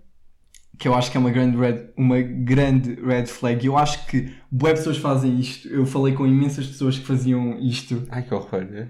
[0.77, 3.65] que eu acho que é uma grande red, uma grande red flag.
[3.65, 5.67] Eu acho que boas pessoas fazem isto.
[5.67, 8.03] Eu falei com imensas pessoas que faziam isto.
[8.09, 8.89] Ai que horror, né?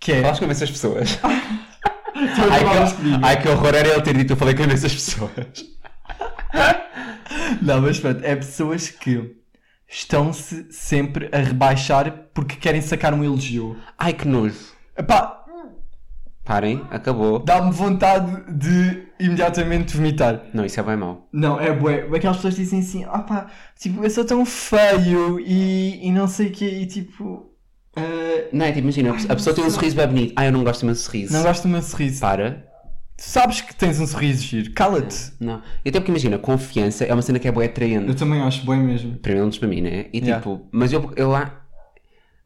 [0.00, 0.22] Que é.
[0.22, 1.18] Falas com imensas pessoas.
[2.16, 5.32] Ai que, ai que horror era ele ter dito eu falei com imensas pessoas.
[7.60, 9.36] Não, mas pronto, é pessoas que
[9.88, 13.76] estão-se sempre a rebaixar porque querem sacar um elogio.
[13.98, 14.56] Ai que nojo.
[14.96, 15.46] Epá,
[16.46, 17.40] Parem, acabou.
[17.40, 20.44] dá-me vontade de imediatamente vomitar.
[20.54, 21.28] Não, isso é bem mau.
[21.32, 22.06] Não, é bué.
[22.14, 26.46] Aquelas pessoas dizem assim, ah pá, tipo, eu sou tão feio e, e não sei
[26.46, 27.50] o quê, e tipo,
[27.96, 30.32] ah, Não é tipo, imagina, a pessoa tem um sorriso bem bonito.
[30.36, 31.32] Ai, eu não gosto do meu sorriso.
[31.32, 32.20] não gosto do meu sorriso.
[32.20, 32.64] Para.
[33.16, 35.32] Tu sabes que tens um sorriso giro, cala-te.
[35.40, 35.62] Não.
[35.84, 38.06] E até porque imagina, confiança é uma cena que é boa atraente.
[38.08, 39.16] Eu também acho bué mesmo.
[39.16, 40.06] Pelo menos para mim, né?
[40.12, 40.36] E Yeah.
[40.36, 41.62] tipo, mas eu, eu lá.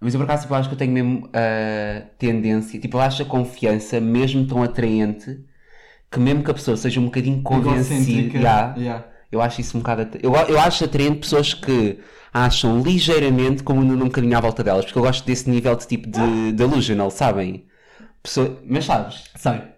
[0.00, 3.22] Mas eu por acaso tipo, acho que eu tenho mesmo a tendência, tipo, eu acho
[3.22, 5.40] a confiança mesmo tão atraente
[6.10, 8.38] que mesmo que a pessoa seja um bocadinho convencida, Egocêntrica.
[8.38, 9.04] yeah, Yeah.
[9.32, 10.02] eu acho isso um bocado.
[10.02, 11.98] atra- Eu, eu acho atraente pessoas que
[12.32, 16.08] acham ligeiramente como um bocadinho à volta delas, porque eu gosto desse nível de tipo
[16.08, 17.66] de delusional, sabem?
[18.22, 19.24] Pessoa, mas sabes?
[19.36, 19.68] Sai.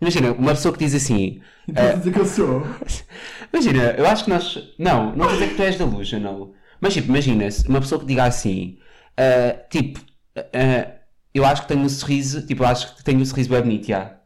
[0.00, 1.40] Imagina, uma pessoa que diz assim.
[1.66, 2.66] Estás a dizer que eu sou?
[3.52, 4.58] Imagina, eu acho que nós.
[4.78, 6.52] Não, não quer dizer que tu és delusional.
[6.80, 8.78] Mas tipo, imagina-se, uma pessoa que diga assim,
[9.16, 10.00] ah, tipo,
[10.36, 10.92] ah,
[11.34, 13.86] eu acho que tenho um sorriso, tipo, eu acho que tenho um sorriso bem bonito,
[13.86, 14.16] já.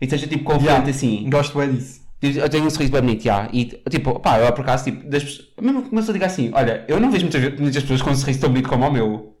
[0.00, 0.90] E seja tipo confiante Yeah.
[0.90, 1.30] assim.
[1.30, 1.99] Gosto bué disso.
[2.22, 3.48] Eu tenho um sorriso bem bonito, já.
[3.52, 6.84] E tipo, pá, eu por acaso, tipo, das, pessoas- mesmo uma pessoa diga assim, olha,
[6.86, 9.36] eu não vejo muitas, muitas pessoas com um sorriso tão bonito como o meu.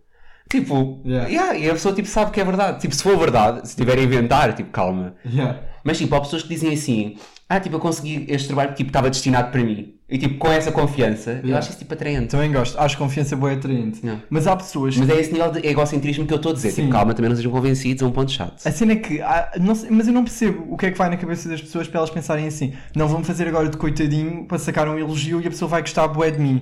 [0.50, 1.28] Tipo, Yeah.
[1.28, 2.80] yeah, e a pessoa tipo, sabe que é verdade.
[2.80, 5.14] Tipo, se for verdade, se tiver a inventar, tipo, calma.
[5.24, 5.60] Yeah.
[5.84, 7.16] Mas tipo, há pessoas que dizem assim,
[7.48, 9.94] ah, tipo, eu consegui este trabalho que tipo, estava destinado para mim.
[10.08, 11.58] E tipo, com essa confiança, eu Yeah.
[11.58, 12.26] acho isso tipo atraente.
[12.26, 12.76] Também gosto.
[12.80, 14.00] Acho confiança boa atraente.
[14.02, 14.22] Yeah.
[14.28, 16.70] Mas há pessoas Mas é esse nível de egocentrismo que eu estou a dizer.
[16.72, 16.82] Sim.
[16.82, 18.60] Tipo, calma, também não sejam convencidos, é um ponto chato.
[18.66, 20.98] A cena é que, há- não sei- mas eu não percebo o que é que
[20.98, 24.46] vai na cabeça das pessoas para elas pensarem assim: não, vamos fazer agora de coitadinho
[24.46, 26.60] para sacar um elogio e a pessoa vai gostar bué de mim.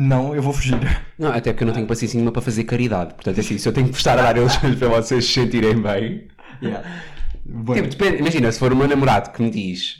[0.00, 0.78] Não, eu vou fugir.
[1.18, 3.14] Não, até porque eu não tenho paciência nenhuma para fazer caridade.
[3.14, 6.28] Portanto, assim, se eu tenho que prestar a dar eles para vocês se sentirem bem.
[7.44, 7.74] Bué.
[7.76, 9.96] Tipo, depende, imagina, se for o meu namorado que me diz,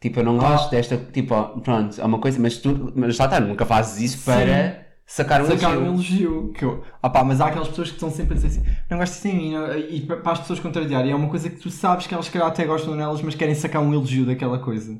[0.00, 3.40] tipo, eu não gosto desta, tipo, pronto, é uma coisa, mas tu, mas lá está,
[3.40, 6.24] nunca fazes isso para sacar um sacar um elogio.
[6.30, 6.52] elogio.
[6.54, 6.82] Que eu...
[7.02, 9.54] ah, mas há aquelas pessoas que estão sempre a dizer assim: não gosto em mim.
[9.90, 12.48] E pa- para as pessoas contrariarem, é uma coisa que tu sabes que elas, calhar,
[12.48, 14.98] até gostam nelas, mas querem sacar um elogio daquela coisa.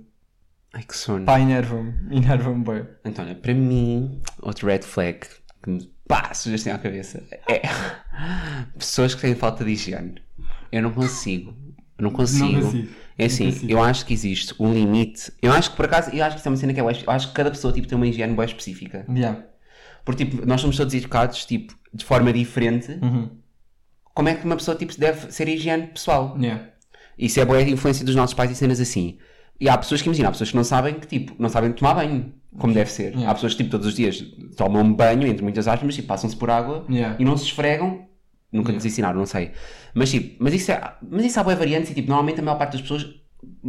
[0.75, 1.25] Ai, que sono.
[1.25, 1.93] Pá, enerva-me.
[2.11, 2.87] Enerva-me bem.
[3.19, 5.21] Olha, para mim, outro red flag
[5.63, 7.63] que me pá, surge assim à cabeça é
[8.79, 10.15] pessoas que têm falta de higiene.
[10.71, 11.55] Eu não consigo.
[11.99, 12.61] Eu não consigo.
[12.61, 12.89] consigo.
[13.19, 13.73] É assim, Não consigo.
[13.73, 15.31] eu acho que existe um limite.
[15.43, 16.89] Eu acho que por acaso, eu acho que isso é uma cena que é Eu
[16.89, 19.05] acho que cada pessoa tipo, tem uma higiene bem específica.
[19.09, 19.45] Yeah.
[20.05, 22.99] Porque tipo, nós somos todos educados tipo, de forma diferente.
[23.03, 23.31] Uhum.
[24.15, 26.37] Como é que uma pessoa tipo, deve ser higiene pessoal?
[26.41, 26.69] Yeah.
[27.19, 29.19] Isso é boa influência dos nossos pais e cenas assim.
[29.63, 31.95] E há pessoas que imagina, há pessoas que não sabem que tipo, não sabem tomar
[31.95, 33.13] banho, como deve ser.
[33.13, 33.31] Yeah.
[33.31, 34.21] Há pessoas que tipo, todos os dias
[34.57, 37.17] tomam banho, entre muitas aspas, mas tipo, passam-se por água Yeah.
[37.19, 38.07] e não se esfregam.
[38.51, 39.53] Nunca nos ensinaram, não sei.
[39.95, 42.59] Mas tipo, mas isso, é, mas isso há boas variantes e tipo, normalmente a maior
[42.59, 43.07] parte das pessoas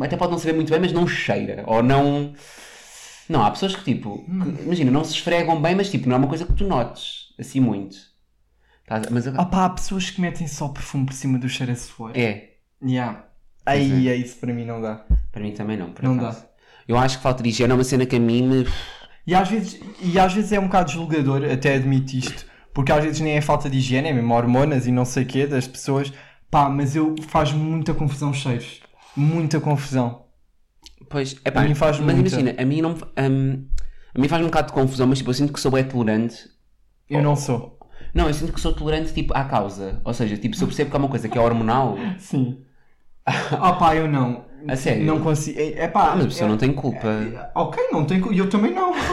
[0.01, 1.63] até pode não saber muito bem, mas não cheira.
[1.67, 2.33] Ou não.
[3.29, 6.19] Não, há pessoas que tipo, que, imagina, não se esfregam bem, mas tipo, não é
[6.19, 7.95] uma coisa que tu notes assim muito.
[9.11, 12.11] Mas pá, há pessoas que metem só perfume por cima do cheiro a suor.
[12.15, 12.49] é,
[12.85, 13.25] Yeah.
[13.65, 14.11] Aí, é.
[14.11, 15.05] é isso para mim não dá.
[15.31, 15.93] para mim também não.
[16.01, 16.45] Não acaso.
[16.87, 18.67] Eu acho que falta de higiene é uma cena que a mim me.
[19.25, 23.03] E às vezes, e às vezes é um bocado julgador, até admito isto, porque às
[23.03, 25.65] vezes nem é falta de higiene, é mesmo hormonas e não sei o quê das
[25.67, 26.11] pessoas.
[26.51, 28.81] Pá, mas eu faz muita confusão os cheiros.
[29.15, 30.25] Muita confusão.
[31.09, 32.35] Pois, é A mim faz mas muita.
[32.35, 32.91] imagina, a mim não.
[32.91, 33.65] hum,
[34.15, 36.35] a mim faz um bocado de confusão, mas tipo, eu sinto que sou bem tolerante.
[37.09, 37.79] Eu não sou.
[38.13, 40.01] Não, eu sinto que sou tolerante tipo à causa.
[40.03, 42.63] Ou seja, tipo, se eu percebo que é uma coisa que é hormonal, Sim.
[43.25, 44.45] Ah pá, eu não.
[44.67, 45.05] A sério?
[45.05, 45.59] Não consigo.
[45.59, 46.13] É, é pá.
[46.15, 47.07] mas a pessoa é- não tem culpa.
[47.55, 48.35] Ok, não tem culpa.
[48.35, 48.93] Eu também não.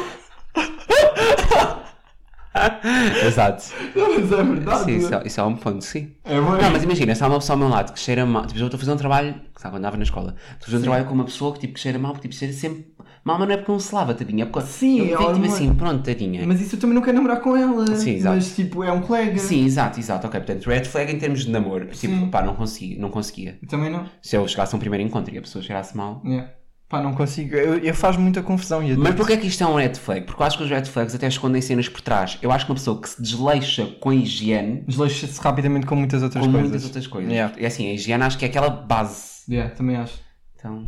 [3.25, 3.65] Exato.
[3.95, 4.85] Não, mas é verdade.
[4.85, 6.13] Sim, isso é, isso é um ponto, sim.
[6.25, 6.51] É bom.
[6.57, 8.65] Não, mas imagina, se há uma pessoa ao meu lado que cheira mal, tipo, eu
[8.67, 11.15] estou a fazer um trabalho, sabe, andava na escola, estou a fazer um trabalho com
[11.15, 12.87] uma pessoa que tipo que cheira mal, porque tipo, cheira sempre
[13.25, 15.35] mal, mas não é porque não se lava, tadinha, é porque Sim, eu é vejo,
[15.35, 16.47] tipo assim, pronto, tadinha.
[16.47, 17.87] Mas isso eu também não quero namorar com ela.
[17.97, 18.37] Sim, exato.
[18.37, 19.39] Mas tipo, é um colega.
[19.39, 22.31] Sim, exato, exato, ok, portanto, red flag em termos de namoro, tipo, Sim.
[22.31, 23.59] pá, não consigo, não conseguia.
[23.69, 24.07] Também não.
[24.23, 26.23] Se eu chegasse a um primeiro encontro e a pessoa cheirasse mal.
[26.25, 26.51] Yeah.
[26.89, 27.55] Pá, não consigo.
[27.55, 28.83] Eu, eu faz muita confusão.
[28.83, 30.27] E Mas porquê é que isto é um red flag?
[30.27, 32.37] Porque eu acho que os red flags até escondem cenas por trás.
[32.43, 36.21] Eu acho que uma pessoa que se desleixa com a higiene, Desleixa-se rapidamente com muitas
[36.21, 36.69] outras com coisas.
[36.69, 37.31] muitas outras coisas.
[37.31, 37.55] Yeah.
[37.59, 39.45] É assim, a higiene acho que é aquela base.
[39.49, 40.21] Yeah, também acho.
[40.57, 40.85] Então,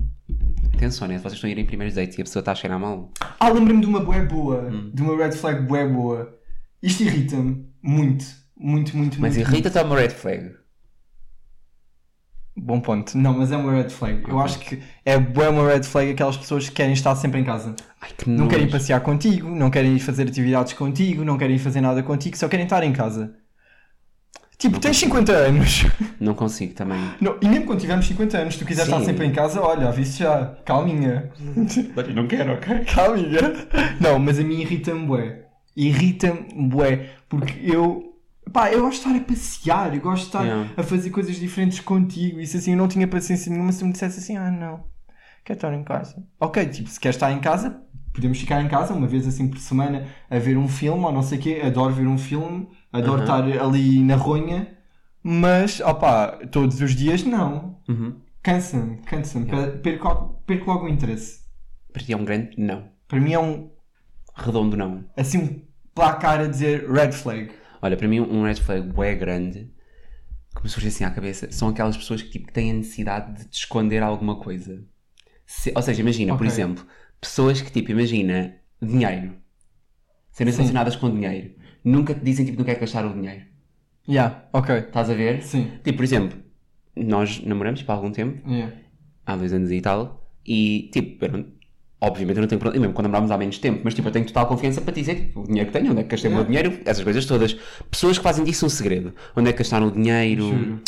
[0.74, 1.16] atenção, né?
[1.16, 3.10] Se vocês estão a ir em primeiros dates e a pessoa está a cheirar mal.
[3.38, 4.68] Ah, lembrei-me de uma bué boa.
[4.70, 4.90] Hum.
[4.92, 6.38] De uma red flag bué boa.
[6.82, 8.24] Isto irrita-me muito.
[8.56, 9.48] Muito, muito, Mas muito.
[9.50, 10.54] irrita-te a uma red flag.
[12.54, 13.16] Bom ponto.
[13.16, 14.22] Não, mas é uma red flag.
[14.28, 17.44] Eu acho que é bué uma red flag aquelas pessoas que querem estar sempre em
[17.44, 17.74] casa.
[18.00, 18.50] Ai, que Não nojo.
[18.50, 22.64] querem passear contigo, não querem fazer atividades contigo, não querem fazer nada contigo, só querem
[22.64, 23.34] estar em casa.
[24.62, 25.86] Tipo, tens 50 anos.
[26.20, 26.96] Não consigo também.
[27.20, 28.94] Não, e mesmo quando tivermos 50 anos, se tu quiseres Sim.
[28.96, 30.54] estar sempre em casa, olha, aviso já.
[30.64, 31.32] Calminha.
[32.14, 32.84] Não quero, ok?
[32.94, 33.40] Calminha.
[34.00, 35.46] Não, mas a mim irrita-me bué.
[35.76, 37.10] Irrita-me bué.
[37.28, 38.14] Porque eu...
[38.52, 40.70] Pá, eu gosto de estar a passear, eu gosto de estar Yeah.
[40.76, 42.38] a fazer coisas diferentes contigo.
[42.38, 44.84] Isso assim, eu não tinha paciência nenhuma se me dissesse assim, ah não,
[45.44, 46.22] quero estar em casa.
[46.38, 47.80] Ok, tipo, se queres estar em casa,
[48.12, 51.22] podemos ficar em casa uma vez assim por semana a ver um filme ou não
[51.22, 51.62] sei o quê.
[51.64, 53.20] Adoro ver um filme, adoro Uhum.
[53.22, 54.78] estar ali na ronha.
[55.22, 57.80] Mas, opá, todos os dias não.
[57.88, 58.16] Uhum.
[58.42, 59.46] Cansa-me, cansa-me.
[59.82, 61.42] Perco, logo- perco logo o interesse.
[61.92, 62.88] Para ti é um grande não.
[63.06, 63.70] Para mim é um,
[64.34, 65.04] Redondo não.
[65.16, 65.62] assim, um
[65.94, 67.50] placar a dizer red flag.
[67.80, 69.70] Olha, para mim um red flag bué grande,
[70.56, 73.48] que me surge assim à cabeça, são aquelas pessoas que tipo, têm a necessidade de
[73.48, 74.82] te esconder alguma coisa.
[75.46, 76.48] Se- ou seja, imagina, por Ok.
[76.48, 76.84] exemplo,
[77.20, 79.34] pessoas que tipo, imagina, dinheiro.
[80.32, 81.54] Serem relacionadas com dinheiro.
[81.84, 83.42] Nunca te dizem tipo, não quer gastar o dinheiro.
[84.08, 84.76] Yeah, ok.
[84.78, 85.42] Estás a ver?
[85.42, 85.70] Sim.
[85.84, 86.38] Tipo, por exemplo,
[86.96, 88.72] nós namoramos tipo, há algum tempo, Yeah.
[89.26, 91.44] há dois anos e tal, e tipo, eu não-
[92.00, 94.26] obviamente eu não tenho problema, mesmo quando namorámos há menos tempo, mas tipo, eu tenho
[94.26, 96.44] total confiança para dizer tipo, o dinheiro que tenho, onde é que gastei o meu
[96.44, 97.54] dinheiro, essas coisas todas.
[97.90, 100.80] Pessoas que fazem disso um segredo, onde é que gastaram o dinheiro, Juro.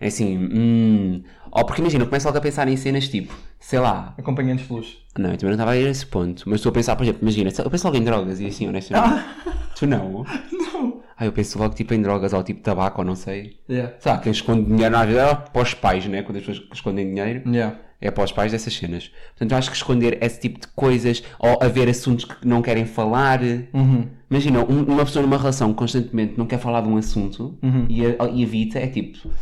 [0.00, 1.22] é assim, hum.
[1.52, 4.72] Ou porque imagina, eu começo logo a pensar em cenas tipo, sei lá, Acompanhantes de
[4.72, 4.98] luz.
[5.18, 7.02] não, eu também não estava a ir a esse ponto, mas estou a pensar, por
[7.02, 9.24] exemplo, imagina, eu penso logo em drogas e assim, honestamente,
[9.80, 10.24] tu não?
[10.52, 11.02] Não.
[11.16, 13.58] Ah, eu penso logo tipo em drogas ou tipo tabaco ou não sei.
[13.68, 13.94] Yeah.
[14.00, 16.22] Sabe, quem esconde dinheiro na vida é para os pais, né?
[16.22, 17.78] Quando as pessoas escondem dinheiro, Yeah.
[18.00, 19.10] é para os pais dessas cenas.
[19.32, 22.86] Portanto, eu acho que esconder esse tipo de coisas ou haver assuntos que não querem
[22.86, 23.40] falar.
[23.74, 24.08] Uhum.
[24.30, 27.84] Imagina, um- uma pessoa numa relação constantemente não quer falar de um assunto Uhum.
[27.90, 29.32] e, a- e evita, é tipo, o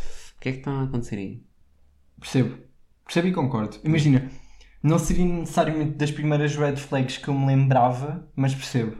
[0.41, 1.43] que é que está a acontecer aí?
[2.19, 2.57] Percebo.
[3.05, 3.77] Percebo e concordo.
[3.85, 4.29] Imagina,
[4.83, 8.97] não seria necessariamente das primeiras red flags que eu me lembrava, mas percebo.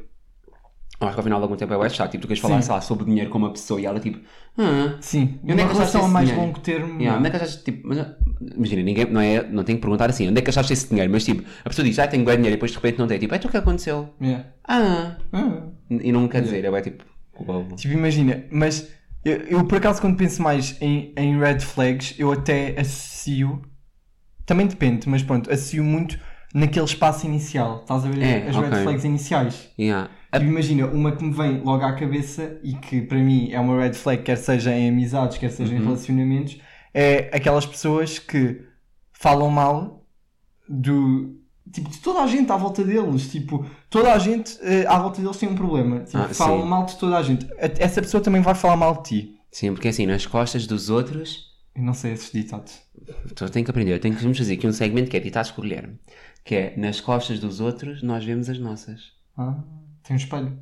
[1.01, 2.11] Acho que ao final de algum tempo é bué chato.
[2.11, 2.63] Tipo, tu queres falar, Sim.
[2.63, 4.19] sei lá, sobre dinheiro com uma pessoa e ela tipo,
[4.59, 5.39] ah, Sim.
[5.45, 6.47] Onde é uma que achaste relação a esse mais dinheiro?
[6.49, 7.01] longo termo.
[7.01, 8.17] Yeah, onde é que achaste, tipo, mas, ah,
[8.57, 11.11] imagina, ninguém, não, é, não tem que perguntar assim, onde é que achaste esse dinheiro?
[11.13, 13.19] Mas tipo, a pessoa diz, ah, tenho bem dinheiro e depois de repente não tem,
[13.19, 14.13] tipo, é o que aconteceu?
[14.21, 14.45] Yeah.
[14.67, 15.63] Ah, Ah.
[15.89, 17.05] e não quer dizer, é bué, tipo,
[17.47, 17.65] uau.
[17.77, 18.89] Tipo, imagina, mas
[19.25, 23.63] eu, eu, por acaso quando penso mais em, em red flags, eu até associo.
[24.45, 26.19] Também depende, mas pronto, associo muito
[26.55, 27.83] naquele espaço inicial.
[27.83, 28.69] Estás a ver É, as ok.
[28.71, 29.69] red flags iniciais?
[29.79, 30.11] Yeah.
[30.33, 33.81] Tipo, imagina, uma que me vem logo à cabeça e que para mim é uma
[33.81, 36.61] red flag, quer seja em amizades, quer seja em relacionamentos,
[36.93, 38.63] é aquelas pessoas que
[39.13, 40.05] falam mal
[40.69, 41.37] do.
[41.73, 43.31] Tipo, de toda a gente à volta deles.
[43.31, 46.01] Tipo, toda a gente eh, à volta deles tem um problema.
[46.01, 46.69] Tipo, Ah, falam sim.
[46.69, 47.47] mal de toda a gente.
[47.59, 49.39] Essa pessoa também vai falar mal de ti.
[49.53, 52.81] Sim, porque assim, nas costas dos outros, Eu não sei esses ditados.
[53.41, 55.51] eu tenho que aprender, eu tenho que vamos fazer aqui um segmento que é ditados
[55.51, 55.99] com o Guilherme,
[56.45, 59.13] que é nas costas dos outros nós vemos as nossas.
[59.37, 59.63] Ah,
[60.09, 60.59] tem um espelho.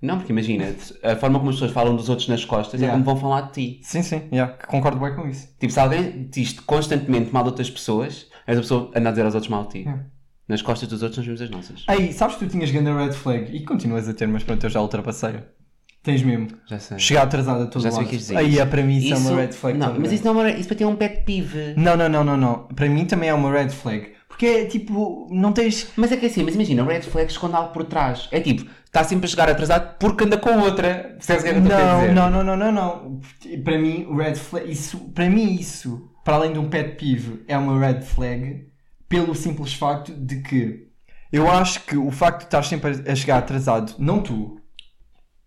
[0.00, 0.64] Não, porque imagina,
[1.02, 2.92] a forma como as pessoas falam dos outros nas costas é Yeah.
[2.92, 3.80] como vão falar de ti.
[3.82, 5.48] Sim, sim, yeah, concordo bem com isso.
[5.58, 9.34] Tipo, se alguém diz constantemente mal de outras pessoas, essa pessoa anda a dizer aos
[9.34, 9.78] outros mal de ti.
[9.80, 10.04] Yeah.
[10.46, 11.84] Nas costas dos outros nós vemos as nossas.
[11.88, 14.70] Aí, sabes que tu tinhas grande red flag e continuas a ter, mas pronto, eu
[14.70, 15.34] já ultrapassei.
[16.02, 16.46] Tens mesmo.
[16.66, 16.98] Já sei.
[16.98, 18.08] Chegar atrasado a todo Já sei lado.
[18.10, 18.36] que dizer.
[18.36, 19.76] Aí, é para mim, isso, é uma red flag.
[19.76, 20.02] Não, também.
[20.02, 21.74] mas isso não é uma, isso para ti é um pet peeve.
[21.76, 22.68] Não, não, não, não, não.
[22.68, 24.12] Para mim também é uma red flag.
[24.38, 25.88] Porque é tipo, não tens.
[25.96, 28.28] Mas é que é assim, mas imagina, red flag esconde algo por trás.
[28.30, 31.16] É tipo, está sempre a chegar atrasado porque anda com outra.
[31.18, 32.14] Percebes o que é que eu Não, dizer?
[32.14, 33.20] não, não, não, não, não.
[33.64, 37.42] Para mim, o red flag, isso, para mim, isso, para além de um pet peeve,
[37.48, 38.68] é uma red flag
[39.08, 40.86] pelo simples facto de que
[41.32, 44.60] eu acho que o facto de estar sempre a chegar atrasado, não tu.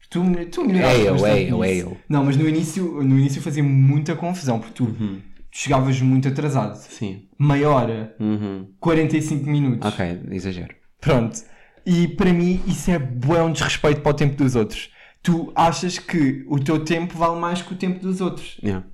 [0.09, 1.97] Tu, tu melhoraste É eu, é eu, é eu.
[2.09, 5.21] Não, mas no início, no início fazia muita confusão, porque tu, Uhum.
[5.51, 6.75] Chegavas muito atrasado.
[6.77, 7.27] Sim.
[7.37, 8.73] Meia hora, Uhum.
[8.79, 9.91] 45 minutos.
[9.93, 10.73] Ok, exagero.
[10.99, 11.39] Pronto.
[11.85, 14.91] E para mim isso é bué um desrespeito para o tempo dos outros.
[15.23, 18.57] Tu achas que o teu tempo vale mais que o tempo dos outros.
[18.63, 18.85] Yeah.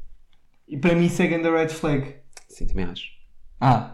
[0.67, 2.15] E para mim isso é grande red flag.
[2.49, 3.05] Sim, também acho.
[3.61, 3.93] Ah,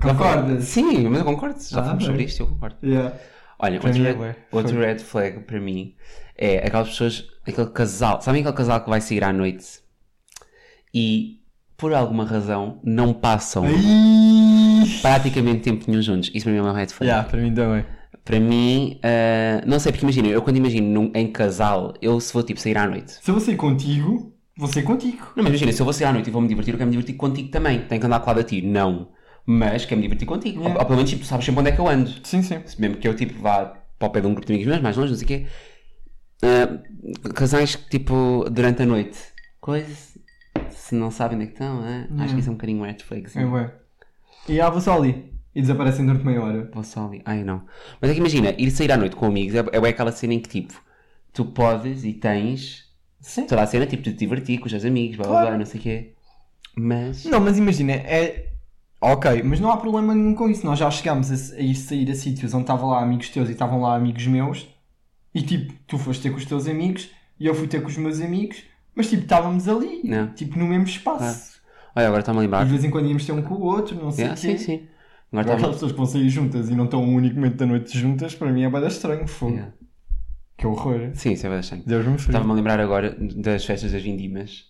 [0.00, 0.64] concordas?
[0.64, 1.60] Sim, mas eu concordo.
[1.60, 2.76] Já Ah, falamos sobre isto, eu concordo.
[2.82, 3.16] Yeah.
[3.58, 4.36] Olha, Para outro, é red, bué.
[4.52, 5.94] outro red flag para mim
[6.36, 9.80] é aquelas pessoas, aquele casal, sabem aquele casal que vai sair à noite
[10.92, 11.40] e
[11.76, 14.88] por alguma razão não passam Ai.
[15.02, 16.30] praticamente tempo nenhum juntos.
[16.34, 17.06] Isso para mim é uma red flag.
[17.10, 17.84] Yeah, para mim também.
[18.24, 22.32] Para mim, ah, não sei, porque imagina, eu quando imagino num- em casal, eu se
[22.32, 23.12] vou tipo sair à noite.
[23.22, 25.18] Se eu vou sair contigo, vou sair contigo.
[25.36, 26.88] Não, mas imagina, se eu vou sair à noite e vou me divertir, eu quero
[26.88, 27.80] me divertir contigo também.
[27.80, 28.62] Tenho que andar colado a ti.
[28.62, 29.08] Não.
[29.46, 30.60] Mas quero me divertir contigo.
[30.60, 30.74] Yeah.
[30.74, 32.10] Ou, ou pelo menos tipo, tu sabes sempre onde é que eu ando.
[32.22, 32.60] Sim, sim.
[32.64, 34.80] Se Mesmo que eu tipo vá para o pé de um grupo de amigos meus,
[34.82, 35.46] mais longe, não sei o quê.
[36.42, 36.78] Ah,
[37.34, 39.18] casais que tipo, durante a noite,
[39.60, 40.13] coisas,
[40.84, 42.98] se não sabem onde é que estão, ah, acho que isso é um bocadinho red
[42.98, 43.30] flag.
[43.30, 43.40] sim.
[43.40, 43.72] É bué.
[44.48, 45.32] E ah, vou só ali.
[45.54, 46.70] E desaparecem durante meia hora.
[46.74, 47.22] Vou só ali.
[47.24, 47.62] Ai não.
[48.00, 50.40] Mas é que imagina, ir sair à noite com amigos é, é aquela cena em
[50.40, 50.74] que tipo,
[51.32, 53.46] tu podes e tens Sim.
[53.46, 55.48] toda a cena tipo de te divertir com os teus amigos, blá blá Claro.
[55.50, 56.12] blá, não sei o quê.
[56.76, 57.24] Mas.
[57.24, 58.50] Não, mas imagina, é.
[59.00, 60.66] Ok, mas não há problema nenhum com isso.
[60.66, 63.52] Nós já chegámos a, a ir sair a sítios onde estavam lá amigos teus e
[63.52, 64.66] estavam lá amigos meus.
[65.34, 67.96] E tipo, tu foste ter com os teus amigos e eu fui ter com os
[67.96, 68.62] meus amigos.
[68.94, 70.02] Mas tipo, estávamos ali,
[70.34, 71.60] tipo, no mesmo espaço.
[71.96, 72.64] Olha, agora está-me a E lembrar.
[72.64, 74.58] de vez em quando íamos ter um com o outro, não sei o Yeah, quê.
[74.58, 74.86] sim, sim.
[75.32, 77.66] Agora Agora aquelas pessoas que vão sair juntas e não estão um único momento da
[77.66, 79.52] noite juntas, para mim é bada estranho, fogo.
[79.52, 79.72] Yeah.
[80.56, 81.10] Que horror.
[81.14, 81.86] Sim, isso é bastante.
[81.88, 82.52] Deus me Estava-me frio.
[82.52, 84.64] a lembrar agora das festas das vindimas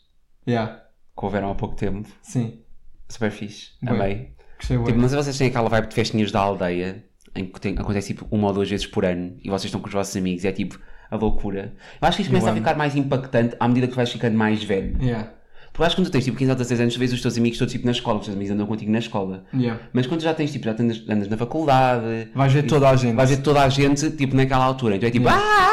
[0.46, 0.82] Yeah,
[1.16, 2.08] que houveram há pouco tempo.
[2.22, 2.60] sim.
[3.08, 3.72] Super fixe.
[3.82, 3.94] Bem.
[3.94, 4.32] Amei.
[4.58, 4.78] Gostei.
[4.82, 7.04] Tipo, sei se vocês têm aquela vibe de festinhas da aldeia
[7.36, 9.88] em que tem- acontece tipo uma ou duas vezes por ano e vocês estão com
[9.88, 10.78] os vossos amigos e é tipo
[11.10, 11.72] a loucura.
[12.00, 14.62] Eu acho que isto começa a ficar mais impactante à medida que vais ficando mais
[14.64, 14.96] velho.
[15.02, 15.28] Yeah,
[15.72, 17.36] Porque acho que quando tu tens tipo 15 ou 16 anos, tu vês os teus
[17.38, 19.44] amigos todos tipo na escola, os teus amigos andam contigo na escola.
[19.54, 19.80] yeah.
[19.92, 23.14] Mas quando já tens tipo, já andas, andas na faculdade, Vais ver toda a gente.
[23.14, 24.96] vais ver toda a gente tipo naquela altura.
[24.96, 25.42] Então é tipo, Yeah.
[25.44, 25.70] ah!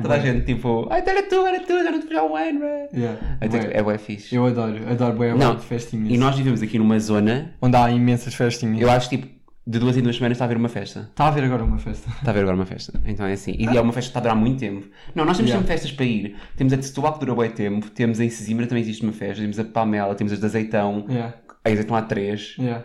[0.00, 0.32] Toda a Bem.
[0.34, 2.88] gente tipo, ai, era tu, era tu, já não te há um ano, é.
[2.94, 3.70] Yeah, É, tipo, bué.
[3.74, 4.34] é bué fixe.
[4.34, 6.10] Eu adoro, adoro a vibe de festinhas.
[6.12, 8.80] E nós vivemos aqui numa zona, Onde há imensas festinhas.
[8.80, 9.26] eu acho tipo,
[9.70, 11.00] de duas em duas semanas está a haver uma festa.
[11.10, 12.08] Está a haver agora uma festa.
[12.10, 13.00] Está a haver agora uma festa.
[13.04, 13.54] Então é assim.
[13.58, 14.86] E é uma festa que está a durar muito tempo.
[15.14, 15.60] Não, nós temos Yeah.
[15.66, 16.36] sempre festas para ir.
[16.56, 17.90] Temos a de Setúbal que dura bem tempo.
[17.90, 19.40] Temos em Sesimbra também existe uma festa.
[19.42, 20.14] Temos a de Palmela.
[20.14, 21.06] Temos as de Azeitão.
[21.08, 22.56] Yeah, A Azeitão há três.
[22.58, 22.84] yeah.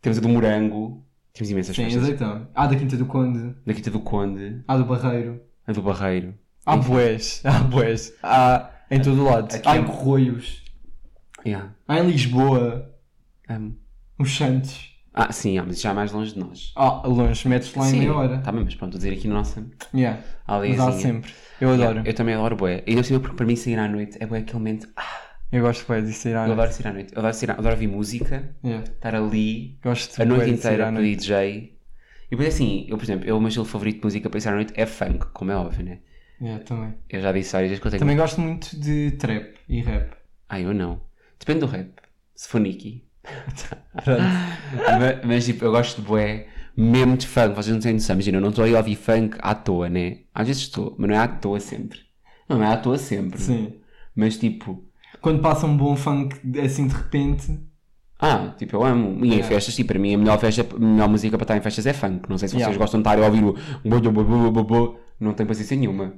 [0.00, 1.04] Temos a do Morango.
[1.32, 2.02] Temos imensas Sim, festas.
[2.02, 2.48] azeitão.
[2.54, 4.62] Há da Quinta do Conde, Da Quinta do Conde.
[4.66, 5.40] há do Barreiro.
[5.66, 6.34] A do Barreiro.
[6.66, 8.12] Há bués, há bués.
[8.22, 9.54] Há em todo o lado.
[9.54, 10.62] Aqui há é- em Corroios.
[11.46, 11.72] Yeah.
[11.88, 12.92] Há em Lisboa.
[13.48, 13.74] Um,
[14.18, 14.89] Os Santos.
[15.12, 16.72] Ah, sim, ah, mas já é mais longe de nós.
[16.76, 18.38] Ah, longe, metes lá em meia hora.
[18.38, 20.20] Tá bem, mas pronto, vou dizer aqui na nossa Yeah.
[20.20, 20.92] Mas há aldeiazinha.
[20.92, 21.32] sempre.
[21.60, 21.90] Eu adoro.
[21.90, 22.82] Yeah, eu também adoro bué.
[22.86, 24.88] E por cima, porque para mim sair à noite é bué aquele momento.
[24.96, 25.02] Ah,
[25.50, 26.60] Eu gosto bué de sair à eu noite.
[26.60, 27.12] adoro sair à noite.
[27.12, 27.54] Eu adoro, sair à...
[27.54, 28.54] adoro ouvir música.
[28.64, 28.84] Yeah.
[28.88, 29.78] Estar ali.
[29.82, 31.02] Gosto a noite de sair inteira com o.
[31.02, 31.76] DJ.
[32.26, 34.48] E depois assim, eu por exemplo, eu, o meu estilo favorito de música para ir
[34.48, 35.98] à noite é funk, como é óbvio, né?
[36.40, 36.94] Yeah, também.
[37.08, 38.00] Eu já disse várias vezes que eu tenho.
[38.00, 40.12] Também gosto muito de trap e rap.
[40.48, 41.00] Ah, eu não.
[41.38, 41.90] Depende do rap.
[42.34, 43.04] Se for Nicky.
[44.98, 47.54] Mas, mas, tipo, eu gosto de bué, mesmo de funk.
[47.54, 48.14] Vocês não têm noção.
[48.14, 50.18] Imagina, eu não estou aí a ouvir funk à toa, né?
[50.34, 51.98] Às vezes estou, mas não é à toa sempre.
[52.48, 53.40] Não, não é à toa sempre.
[53.40, 53.74] Sim.
[54.14, 54.84] Mas tipo,
[55.20, 57.60] Quando passa um bom funk assim de repente.
[58.18, 59.24] Ah, tipo, eu amo.
[59.24, 59.48] E em Yeah.
[59.48, 61.92] festas, tipo, para mim a melhor, festa, a melhor música para estar em festas é
[61.92, 62.28] funk.
[62.28, 62.78] Não sei se vocês Yeah.
[62.78, 63.54] gostam de estar a ouvir o.
[65.18, 66.14] Não tem paciência nenhuma.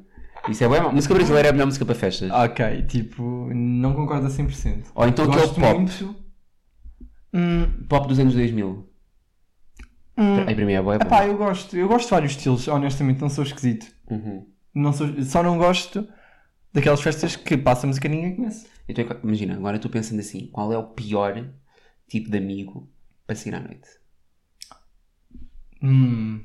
[0.48, 0.82] Isso é bem.
[0.92, 2.28] Música brasileira é a melhor música para festas.
[2.30, 4.86] Ok, tipo, não concordo a 100%.
[4.94, 5.74] Ou então Gosto pop.
[5.78, 6.21] muito.
[7.32, 8.88] Hum, Pop dos anos 2000.
[10.18, 10.94] hum, Aí para mim é boa.
[10.94, 11.76] É epá, eu gosto.
[11.76, 13.86] Eu gosto de vários estilos, honestamente, não sou esquisito.
[14.10, 14.46] Uhum.
[14.74, 16.06] Não sou, só não gosto
[16.72, 18.66] daquelas festas que passa música que ninguém conhece.
[18.88, 21.46] Então, imagina, agora estou pensando assim: qual é o pior
[22.08, 22.90] tipo de amigo
[23.26, 23.88] para sair à noite?
[25.82, 26.40] Hum.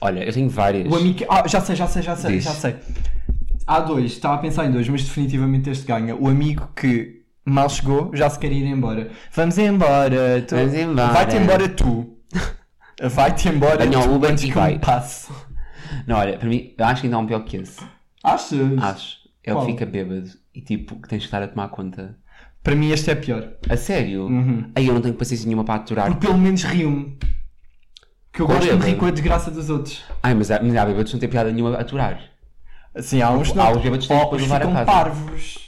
[0.00, 0.90] Olha, eu tenho várias.
[0.92, 1.18] O amigo.
[1.18, 2.44] que- Ah, já sei, já sei, já sei, Diz.
[2.44, 2.76] já sei.
[3.66, 6.14] Há dois, estava a pensar em dois, mas definitivamente este ganha.
[6.14, 9.10] O amigo que mal chegou, já se quer ir embora.
[9.32, 10.42] Vamos embora.
[10.42, 11.12] tu- Vamos embora.
[11.12, 12.18] Vai-te embora tu.
[13.02, 14.72] Vai-te embora Ganha tu Uber antes e que vai.
[14.74, 15.32] me passe.
[16.06, 17.80] Não, olha, para mim, eu acho que ainda há um pior que esse.
[18.22, 18.78] Achas?
[18.82, 19.16] Acho.
[19.42, 19.66] É o Qual?
[19.66, 22.16] que fica bêbado e tipo, que tens de estar a tomar conta.
[22.62, 23.46] Para mim este é pior.
[23.68, 24.22] A sério?
[24.26, 24.70] Uhum.
[24.74, 26.06] Aí eu não tenho paciência nenhuma para aturar.
[26.06, 27.18] Porque pelo menos rio-me.
[28.32, 28.98] Que eu Com gosto de me rir bêbado?
[29.00, 30.02] com a desgraça dos outros.
[30.22, 32.20] Ai, mas há, mas há bêbados que não têm piada nenhuma a aturar.
[32.94, 34.86] Assim, há uns, Há uns bêbados que têm depois levar a ficam casa.
[34.86, 35.63] parvos.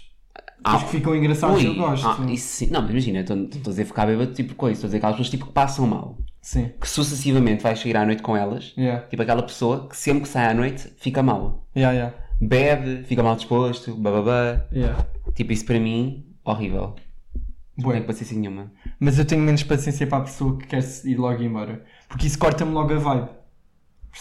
[0.68, 2.07] Ah, que ficam engraçados eu gosto.
[2.07, 2.70] ah, isso sim.
[2.70, 5.31] Não, mas imagina, estou a dizer ficar bêbado tipo coisa, estou a dizer aquelas pessoas
[5.31, 6.18] tipo, que passam mal.
[6.42, 6.70] Sim.
[6.81, 8.72] Que sucessivamente vais sair à noite com elas.
[8.76, 9.07] Yeah.
[9.07, 11.66] Tipo aquela pessoa que sempre que sai à noite fica mal.
[11.76, 12.16] Yeah, yeah.
[12.40, 14.66] Bebe, fica mal disposto, bababá.
[14.72, 15.07] Yeah.
[15.35, 16.94] Tipo, isso para mim, horrível.
[17.76, 17.94] Não Bué.
[17.94, 18.72] tenho paciência nenhuma.
[18.98, 21.85] Mas eu tenho menos paciência para a pessoa que quer ir logo embora.
[22.09, 23.29] Porque isso corta-me logo a vibe.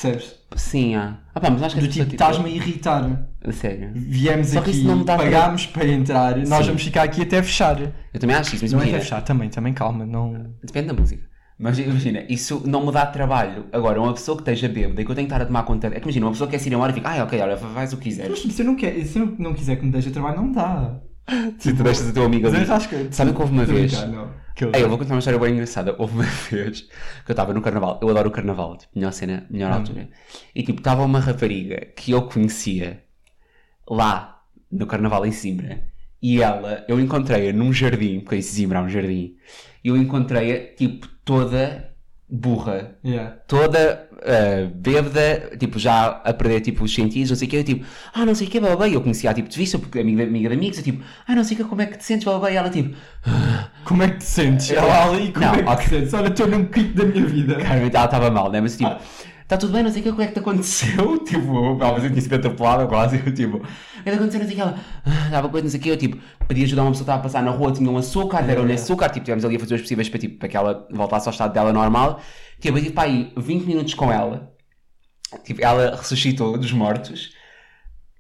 [0.02, 0.36] Percebes?
[0.58, 1.20] Sim, há.
[1.34, 3.28] Ah pá, mas acho que Do pessoa, tipo, estás-me a irritar.
[3.44, 3.92] A sério.
[3.94, 6.66] Viemos Só que aqui, isso não me dá para- pagámos para entrar, nós Sim.
[6.72, 7.80] vamos ficar aqui até fechar.
[8.14, 9.02] Eu também acho isso, mas Não é imagina.
[9.02, 10.06] fechar, também, também, calma.
[10.06, 10.54] Não...
[10.64, 11.24] Depende da música.
[11.58, 13.68] Mas imagina, isso não me dá trabalho.
[13.72, 15.88] Agora, uma pessoa que esteja bêbada e que eu tenho que estar a tomar conta.
[15.88, 17.56] É que imagina, uma pessoa que quer se ir embora e fica, ai, ok, olha,
[17.56, 18.44] faz o que quiseres.
[18.46, 21.00] Mas se eu não, quer, se eu não quiser que me deixe trabalho, não dá.
[21.60, 22.58] Se tu deixas o teu amigo ali.
[22.70, 23.10] acho que-
[23.42, 23.94] houve uma vez.
[24.56, 25.96] Que eu- Ei, eu vou contar uma história bem engraçada.
[26.00, 28.00] Houve uma vez que eu estava no carnaval.
[28.02, 29.76] Eu adoro o carnaval, tipo, melhor cena, melhor Hum.
[29.76, 30.10] altura.
[30.56, 33.04] E tipo, estava uma rapariga que eu conhecia
[33.90, 35.84] lá no carnaval em Zimbra.
[36.22, 39.36] E ela, eu encontrei-a num jardim, porque em Zimbra há um jardim.
[39.84, 41.94] E eu encontrei-a, tipo, toda
[42.30, 42.96] burra.
[43.04, 43.36] Yeah.
[43.48, 47.58] Toda ah, bêbada, tipo, já a perder tipo, os sentidos, não sei o que.
[47.58, 48.88] Eu tipo, ah, não sei o que, babá.
[48.90, 50.78] Eu conhecia tipo de vista, porque amiga, amiga de amigos.
[50.78, 52.52] Eu tipo, ah, não sei o que, como é que te sentes, babá.
[52.52, 52.96] E ela tipo,
[53.84, 54.72] Como é que te sentes?
[54.72, 55.84] Ela ali, como Não, é que ok.
[55.84, 56.14] te sentes?
[56.14, 57.56] Olha, estou num pico da minha vida.
[57.56, 58.62] Claramente ela estava mal, né?
[58.62, 58.96] Mas tipo,
[59.46, 61.18] está tudo bem, não sei o que, o que é que te aconteceu?
[61.24, 63.22] Tipo, ela eu tinha sido atropelada quase.
[63.26, 64.40] Eu tipo, o que é que aconteceu?
[64.42, 65.90] Não sei o que, ela "Ah, dava coisa, não sei o que.
[65.90, 67.98] Eu tipo, pedi ajuda a uma pessoa que estava a passar na rua, tinha um
[67.98, 69.10] açúcar, deram-lhe açúcar.
[69.10, 71.54] Tipo, tivemos ali a fazer os possíveis para, tipo, para que ela voltasse ao estado
[71.54, 72.20] dela normal.
[72.60, 74.52] Tipo, eu tive para aí 20 minutos com ela.
[75.44, 77.32] Tipo, ela ressuscitou dos mortos.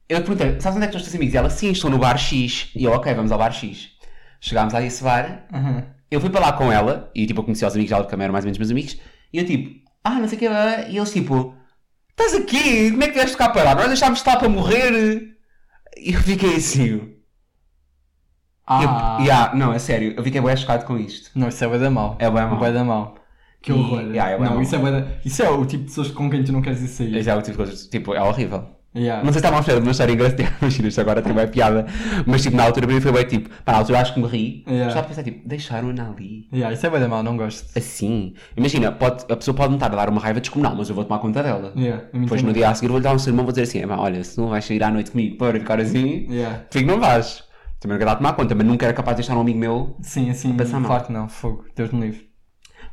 [0.08, 1.34] Eu perguntei, sabes onde é que estão os teus amigos?
[1.34, 2.70] E ela, sim, estou no bar X.
[2.76, 3.90] E eu, ok, vamos ao bar X.
[4.40, 5.48] Chegámos a esse bar.
[5.52, 5.82] Uhum.
[6.12, 8.26] Eu fui para lá com ela, e tipo, eu conheci os amigos dela, porque também
[8.26, 8.98] eram mais ou menos meus amigos,
[9.34, 11.56] e eu tipo, ah, não sei o que, e eles tipo,
[12.12, 13.76] estás aqui, como é que vieste cá parar?
[13.76, 15.36] Nós deixámos de estar para morrer.
[15.98, 17.16] E eu fiquei assim,
[18.68, 21.32] Ah, eu, yeah, não, é sério, eu fiquei bem chocado com isto.
[21.36, 22.16] Não, isso é bué da mal.
[22.20, 22.46] É bué.
[22.48, 23.16] Bué da mal.
[23.62, 24.02] Que E- horror.
[24.12, 24.62] yeah, é bué não, mau.
[24.64, 25.08] isso é bué da...
[25.24, 27.16] Isso é o tipo de pessoas com quem tu não queres ir sair.
[27.16, 28.75] Esse é o tipo de coisa, tipo, é horrível.
[28.96, 29.24] Yeah.
[29.24, 31.86] Não sei se estavam a de uma história engraçada, imagina, isto agora tem uma piada,
[32.26, 34.28] mas tipo, na altura para mim foi bem tipo, pá, na altura acho que me
[34.28, 34.88] ri, Yeah.
[34.88, 36.48] estava a pensar tipo, deixaram-na ali.
[36.54, 37.78] Yeah, isso é bué da mal, não gosto.
[37.78, 40.96] Assim, imagina, pode, a pessoa pode me estar a dar uma raiva descomunal, mas eu
[40.96, 41.74] vou tomar conta dela.
[41.76, 44.24] Yeah, Depois no dia a seguir vou-lhe dar um sermão vou dizer assim, "Epá, olha,
[44.24, 46.62] se não vais sair à noite comigo para ficar assim, Yeah.
[46.72, 47.44] fico não vais.
[47.80, 49.98] Também não quero dar tomar conta, mas nunca era capaz de deixar um amigo meu.
[50.02, 50.90] Sim, assim, Passar mal.
[50.90, 52.30] claro que não, fogo, Deus me livre.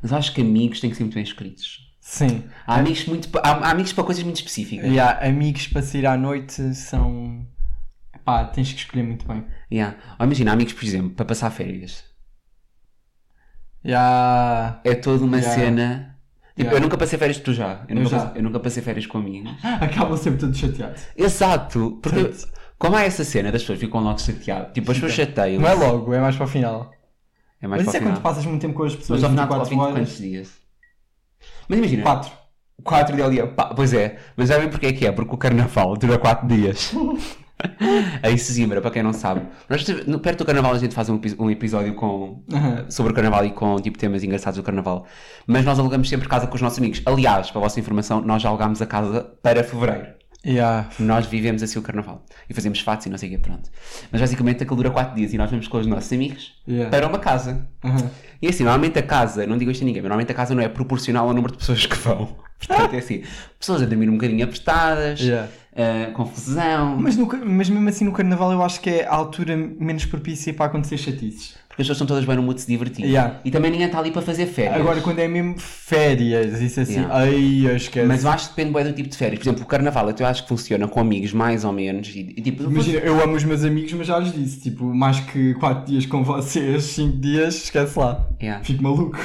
[0.03, 1.79] Mas acho que amigos têm que ser muito bem escritos.
[2.05, 2.43] Sim.
[2.67, 4.87] Há amigos, muito, há, há amigos para coisas muito específicas.
[4.91, 7.47] Yeah, amigos para sair à noite são.
[8.25, 9.45] Pá, tens que escolher muito bem.
[9.71, 9.97] Yeah.
[10.19, 12.05] Ou imagina, amigos, por exemplo, para passar férias.
[13.85, 14.81] Yeah.
[14.85, 15.55] É toda uma Yeah.
[15.61, 16.19] cena.
[16.57, 16.77] Tipo, Yeah.
[16.77, 17.85] eu nunca passei férias, tu já.
[17.89, 18.19] Eu, Eu nunca, já.
[18.27, 19.53] Passei, eu nunca passei férias com amigos.
[19.81, 21.03] Acabam sempre todos chateados.
[21.17, 21.99] Exato!
[22.03, 22.49] Porque Tanto.
[22.79, 25.61] como há essa cena das pessoas ficam logo chateadas, tipo, as pessoas chateiam.
[25.63, 26.91] Não é logo, é mais para o final.
[27.61, 28.23] É mais Mas isso para é o quando final.
[28.23, 29.95] passas muito tempo com as pessoas, Mas ao final, ao 24 fim de horas.
[30.09, 30.62] quantos dias?
[31.69, 32.03] Mas imagina.
[32.03, 32.33] 4.
[32.83, 33.47] 4 de dia.
[33.47, 35.13] Pá, pois é, mas sabem porque é que é?
[35.13, 36.93] Porque o carnaval dura 4 dias.
[38.23, 39.43] Aí Sesimbra, para quem não sabe.
[39.69, 39.85] Nós,
[40.21, 42.43] perto do carnaval a gente faz um, um episódio com,
[42.89, 45.07] sobre o carnaval e com tipo, temas engraçados do carnaval.
[45.47, 47.03] Mas nós alugamos sempre casa com os nossos amigos.
[47.07, 50.22] Aliás, para a vossa informação, nós já alugámos a casa para fevereiro.
[50.45, 50.89] Yeah.
[50.99, 52.25] Nós vivemos assim o carnaval.
[52.51, 53.71] E fazemos fatos e não sei o quê, pronto.
[54.11, 56.91] Mas basicamente aquilo dura 4 dias e nós vamos com os nossos amigos Yeah.
[56.91, 57.67] para uma casa.
[57.85, 58.11] Uhum.
[58.41, 60.63] E assim, normalmente a casa, não digo isto a ninguém, mas normalmente a casa não
[60.63, 62.37] é proporcional ao número de pessoas que vão.
[62.59, 63.23] Portanto, é assim,
[63.59, 65.49] pessoas a dormir um bocadinho apertadas, Yeah.
[65.77, 66.97] ah, confusão.
[66.97, 70.53] Mas, no mas mesmo assim no carnaval eu acho que é a altura menos propícia
[70.55, 71.57] para acontecer chatices.
[71.73, 73.07] Porque as pessoas estão todas bem no mood se divertir.
[73.07, 73.41] Yeah.
[73.47, 74.77] E também ninguém está ali para fazer férias.
[74.77, 77.15] Agora, quando é mesmo férias, isso assim, Yeah.
[77.17, 78.07] ai, eu esqueço.
[78.07, 79.39] Mas eu acho que depende bem do tipo de férias.
[79.39, 82.09] Por exemplo, o carnaval eu acho que funciona com amigos mais ou menos.
[82.09, 85.19] E, e, tipo, Imagina, eu amo os meus amigos, mas já lhes disse, tipo, mais
[85.21, 88.29] que 4 dias com vocês, 5 dias, esquece lá.
[88.41, 88.63] Yeah.
[88.63, 89.19] Fico maluco.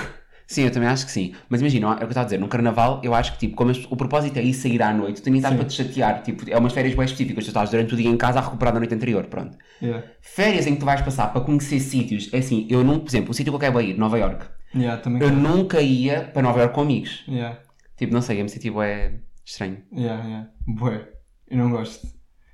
[0.48, 1.34] Sim, eu também acho que sim.
[1.50, 3.56] Mas imagina, é o que eu estava a dizer, no carnaval eu acho que tipo,
[3.56, 6.24] como o propósito é ir sair à noite, tu também estás para te chatear.
[6.24, 8.74] Tipo, é umas férias bem específicas, tu estás durante o dia em casa a recuperar
[8.74, 9.58] da noite anterior, pronto.
[9.82, 10.08] Yeah.
[10.22, 13.32] Férias em que tu vais passar para conhecer sítios, é assim, eu não, por exemplo,
[13.32, 14.46] o sítio que eu quero ir, Nova York,
[14.76, 15.36] Yeah, eu quero.
[15.36, 17.24] nunca ia para Nova York com amigos.
[17.28, 17.60] Yeah,
[17.98, 19.78] Tipo, não sei, é-me tipo, é estranho.
[19.94, 20.50] yeah, yeah.
[20.66, 21.08] Bué.
[21.50, 22.06] Eu não gosto.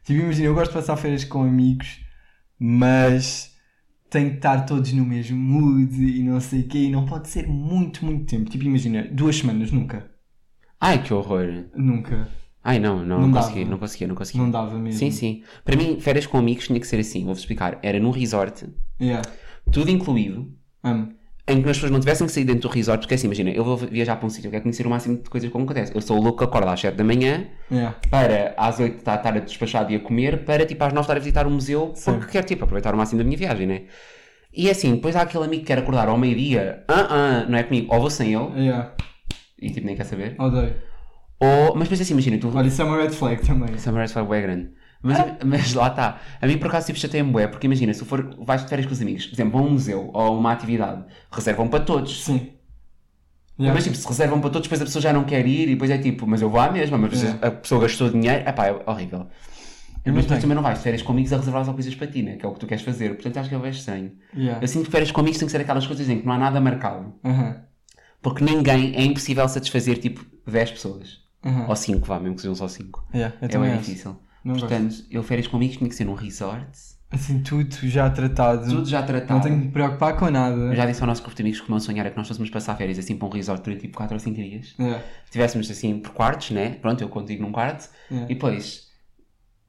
[0.04, 2.00] Tipo, imagina, eu gosto de passar férias com amigos,
[2.60, 3.53] mas
[4.14, 7.28] tem que estar todos no mesmo mood e não sei o quê, e não pode
[7.30, 8.50] ser muito, muito tempo.
[8.50, 10.10] Tipo, imagina, duas semanas, nunca.
[10.80, 11.66] Ai, que horror.
[11.76, 12.28] Nunca.
[12.64, 13.48] Ai, não, não, Não não, dava.
[13.48, 14.42] conseguia, não conseguia, não conseguia.
[14.44, 15.00] Não dava mesmo.
[15.00, 15.44] Sim, sim.
[15.66, 17.80] Para mim, férias com amigos tinha que ser assim, vou-vos explicar.
[17.82, 18.66] Era num resort,
[19.02, 19.28] Yeah.
[19.72, 20.54] tudo incluído,
[20.84, 21.12] Amo.
[21.48, 23.64] Em que as pessoas não tivessem que sair dentro do resort, porque assim, imagina, eu
[23.66, 25.94] vou viajar para um sítio, eu quero conhecer o máximo de coisas como acontece.
[25.94, 27.98] Eu sou o louco que acorda às 7 da manhã, Yeah.
[28.10, 31.16] para às 8 estar, estar a despachar e a comer, para tipo às 9 estar
[31.18, 32.14] a visitar o museu, Sim.
[32.14, 33.82] porque quero tipo aproveitar o máximo da minha viagem, né?
[34.54, 37.64] E assim, depois há aquele amigo que quer acordar ao meio-dia, ah, ah, não é
[37.64, 38.92] comigo, ou vou sem ele, Yeah.
[39.62, 40.76] e tipo nem quer saber, Odeio.
[41.42, 43.78] ou, mas depois assim, imagina, tu Olha, isso é uma red flag também.
[43.78, 44.70] Summer foi bué grande.
[45.04, 46.20] Mas, mas lá está.
[46.42, 48.94] A mim por acaso tipo chateia-me bué, porque imagina, se for, vais de férias com
[48.94, 52.24] os amigos, por exemplo, a um museu ou uma atividade, reservam para todos.
[52.24, 52.54] Sim.
[53.60, 53.76] Yeah.
[53.76, 55.92] Mas tipo, se reservam para todos, depois a pessoa já não quer ir e depois
[55.92, 57.48] é tipo, mas eu vou à mesma, mas Yeah.
[57.48, 59.28] a pessoa gastou dinheiro, epá, é horrível.
[60.06, 60.42] Eu mas depois tenho.
[60.42, 62.36] também não vais de férias com amigos a reservar só coisas para ti, né?
[62.36, 63.12] Que é o que tu queres fazer.
[63.14, 64.12] Portanto acho que é bem estranho.
[64.36, 64.62] Yeah.
[64.62, 66.38] Eu sinto que férias com amigos tem que ser aquelas coisas em que não há
[66.38, 67.14] nada marcado.
[68.22, 71.20] Porque ninguém, é impossível satisfazer tipo 10 pessoas.
[71.68, 73.06] Ou 5, vá, mesmo que sejam só 5.
[73.14, 74.18] Yeah, É bem difícil.
[74.44, 74.68] Não gosto.
[74.68, 76.68] Portanto, eu férias com amigos tinha que ser num resort.
[77.12, 78.68] Assim, tudo já tratado.
[78.68, 79.34] Tudo já tratado.
[79.34, 80.56] Não tenho que me preocupar com nada.
[80.56, 82.28] Eu já disse ao nosso grupo de amigos que o meu sonhar é que nós
[82.28, 84.74] fôssemos passar férias assim para um resort durante tipo 4 ou 5 dias.
[84.80, 85.04] Yeah.
[85.26, 86.72] Estivéssemos assim por quartos, né?
[86.82, 87.88] Pronto, eu contigo num quarto.
[88.10, 88.32] Yeah.
[88.32, 88.88] E depois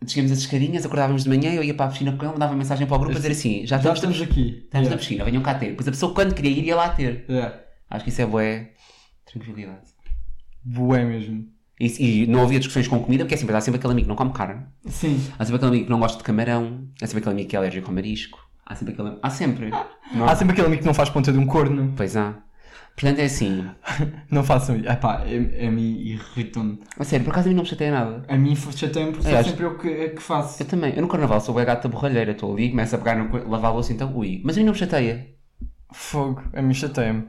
[0.00, 2.86] descíamos as escadinhas, acordávamos de manhã, eu ia para a piscina com ele, mandava mensagem
[2.86, 4.62] para o grupo a dizer assim: já Já estamos, estamos aqui.
[4.64, 4.96] estamos na Yeah.
[4.96, 5.68] piscina, venham cá ter.
[5.68, 7.26] Depois a pessoa quando queria ir ia lá ter.
[7.28, 7.60] Yeah.
[7.90, 8.70] Acho que isso é bué
[9.30, 9.92] tranquilidade.
[10.64, 11.46] Bué mesmo.
[11.80, 14.08] E, e não havia discussões com comida, porque é sempre, há sempre aquele amigo que
[14.08, 15.20] não come carne, Sim.
[15.38, 17.58] há sempre aquele amigo que não gosta de camarão, há sempre aquele amigo que é
[17.58, 19.18] alérgico ao marisco, há sempre aquele.
[19.22, 19.70] Há sempre.
[20.14, 21.92] Não- Há sempre aquele amigo que não faz ponta de um corno.
[21.96, 22.34] Pois há.
[22.94, 23.66] Portanto é assim.
[24.30, 24.86] Não façam isso.
[24.88, 26.78] Epá, a, a mim irritam-me.
[26.98, 28.22] A sério, por acaso a mim não me chateia nada.
[28.28, 30.62] A mim chateia-me porque É, acho- sempre eu que, que faço.
[30.62, 30.94] Eu também.
[30.94, 32.30] Eu no carnaval sou o gata borralheira.
[32.32, 34.40] Estou ali, começo a pegar no lavar a louça, então ui.
[34.44, 35.26] Mas a mim não me chateia.
[35.92, 36.42] Fogo.
[36.52, 37.24] A mim chateia-me.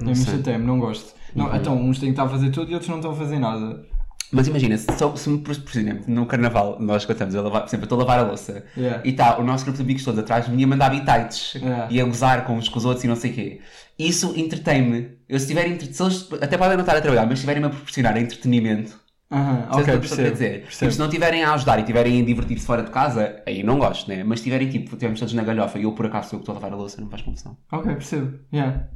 [0.00, 1.14] A mim chateia-me, não gosto.
[1.34, 3.38] Não, então, uns têm que estar a fazer tudo e outros não estão a fazer
[3.38, 3.84] nada.
[4.30, 7.68] Mas imagina, se, só- se me, por exemplo, no carnaval nós contamos, eu lavar, por
[7.68, 9.00] exemplo, eu estou a lavar a louça Yeah.
[9.02, 11.86] e está o nosso grupo de amigos todos atrás de mim a mandar bitites Yeah.
[11.90, 13.60] e a gozar com uns com os outros e não sei o quê.
[13.98, 15.16] Isso entretém-me.
[15.28, 17.64] Eu se tiverem, entre- se eles até podem não estar a trabalhar, mas se estiverem
[17.64, 19.00] a proporcionar entretenimento,
[19.30, 19.34] que
[19.80, 20.30] ok, percebo.
[20.32, 20.52] dizer?
[20.52, 20.92] Tipo, percebo.
[20.92, 24.08] se não estiverem a ajudar e estiverem a divertir-se fora de casa, aí não gosto,
[24.08, 24.22] né?
[24.24, 26.42] Mas se estiverem tipo, estivermos todos na galhofa e eu por acaso sou eu que
[26.44, 27.56] estou a lavar a louça, não faz confusão.
[27.72, 28.38] Ok, percebo.
[28.52, 28.88] Yeah.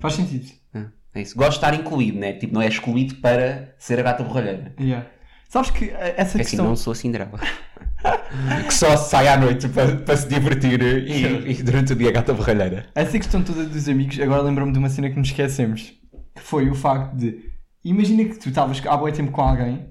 [0.00, 0.46] Faz sentido.
[0.74, 1.36] É, é isso.
[1.36, 2.32] Gosto de estar incluído, né?
[2.34, 4.74] Tipo, não é excluído para ser a gata borralheira.
[4.80, 5.06] Yeah.
[5.48, 6.64] Sabes que eh, essa É assim, questão.
[6.66, 7.38] não sou a Cinderela.
[8.66, 12.12] que só sai à noite para, para se divertir e, e durante o dia a
[12.12, 12.86] gata borralheira.
[12.94, 15.92] Essa questão toda dos amigos, agora lembro-me de uma cena que nos esquecemos.
[16.34, 17.50] Que foi o facto de.
[17.84, 19.86] Imagina que tu estavas há bom tempo com alguém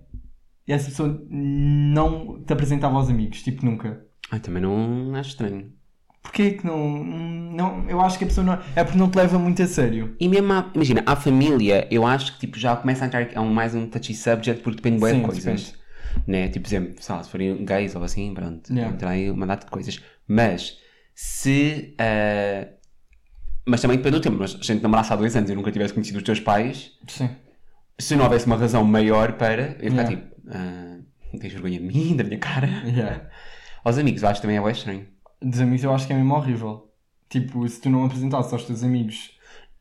[0.68, 4.02] e essa pessoa não te apresentava aos amigos, tipo nunca.
[4.32, 5.72] Ai, também não acho estranho.
[6.24, 7.90] Porquê que não, não.
[7.90, 8.54] Eu acho que a pessoa não.
[8.76, 10.16] É porque não te leva muito a sério.
[10.20, 13.40] E mesmo, à- imagina, a família, eu acho que tipo, já começa a entrar é
[13.40, 15.76] um, mais um touchy subject porque depende bem Sim, de coisas.
[16.28, 16.48] Né?
[16.50, 18.94] Tipo, por exemplo, sei lá, se forem gays ou assim, pronto, Yeah.
[18.94, 20.00] entrar aí uma data de coisas.
[20.28, 20.78] Mas,
[21.16, 21.96] se.
[22.00, 22.68] ah,
[23.68, 24.38] mas também depende do tempo.
[24.40, 26.92] Mas se a gente namorasse há dois anos e nunca tivesse conhecido os teus pais,
[27.08, 27.30] Sim.
[28.00, 29.76] se não houvesse uma razão maior para.
[29.80, 30.10] Eu ficar Yeah.
[30.10, 30.36] tipo.
[30.50, 30.98] ah,
[31.40, 32.68] tens vergonha de mim, da minha cara?
[32.86, 33.28] Yeah.
[33.84, 35.08] Aos amigos, eu acho que também é bem estranho.
[35.42, 36.90] Dos amigos eu acho que é mesmo horrível.
[37.30, 39.32] Tipo, se tu não apresentasses aos teus amigos.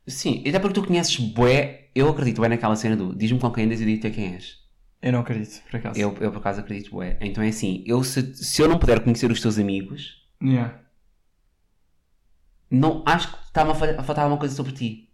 [0.06, 3.64] Sim, até porque tu conheces bué, eu acredito bem naquela cena do diz-me com quem
[3.64, 4.58] andas e digo-te quem és.
[5.02, 5.98] Eu não acredito, por acaso.
[6.00, 7.16] Eu, eu por acaso acredito bué.
[7.20, 10.80] Então é assim, eu se, se eu não puder conhecer os teus amigos, Yeah.
[12.70, 15.08] não, acho que está-me a, fa- a faltar alguma coisa sobre ti.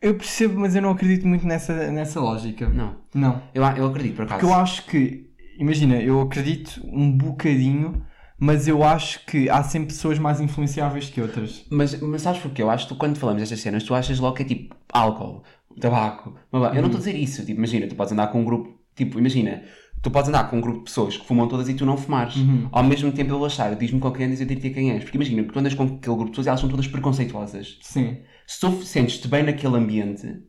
[0.00, 2.68] Eu percebo, mas eu não acredito muito nessa, nessa lógica.
[2.68, 2.96] Não.
[3.14, 3.42] Não.
[3.54, 4.40] Eu, eu acredito, por acaso.
[4.40, 8.04] Porque eu acho que, imagina, eu acredito um bocadinho,
[8.44, 11.64] mas eu acho que há sempre pessoas mais influenciáveis que outras.
[11.70, 12.60] Mas, mas sabes porquê?
[12.62, 15.44] Eu acho que tu, quando falamos destas cenas, tu achas logo que é tipo álcool,
[15.80, 16.34] tabaco.
[16.50, 16.68] blá, blá.
[16.70, 17.44] Eu não estou a dizer isso.
[17.46, 19.62] Tipo, imagina, tu podes andar com um grupo, tipo, imagina,
[20.02, 22.34] tu podes andar com um grupo de pessoas que fumam todas e tu não fumares.
[22.36, 22.68] Uhum.
[22.72, 25.04] Ao mesmo tempo eu achar, diz-me com quem andas e eu diria quem és.
[25.04, 27.78] Porque imagina, que tu andas com aquele grupo de pessoas e elas são todas preconceituosas.
[27.82, 28.16] Sim.
[28.46, 30.42] Se tu sentes-te bem naquele ambiente,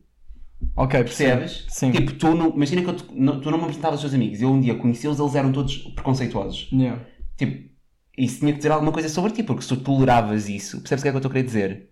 [0.76, 1.66] Ok, percebes?
[1.68, 1.90] Sim.
[1.92, 4.40] Tipo, tu não, imagina que eu não- tu não me apresentavas aos teus amigos.
[4.40, 6.68] Eu um dia conheci-los, eles eram todos preconceituosos.
[6.72, 7.02] Yeah.
[7.36, 7.73] Tipo,
[8.16, 11.04] isso tinha que dizer alguma coisa sobre ti, porque se tu toleravas isso, percebes o
[11.04, 11.90] que é que eu estou a querer dizer?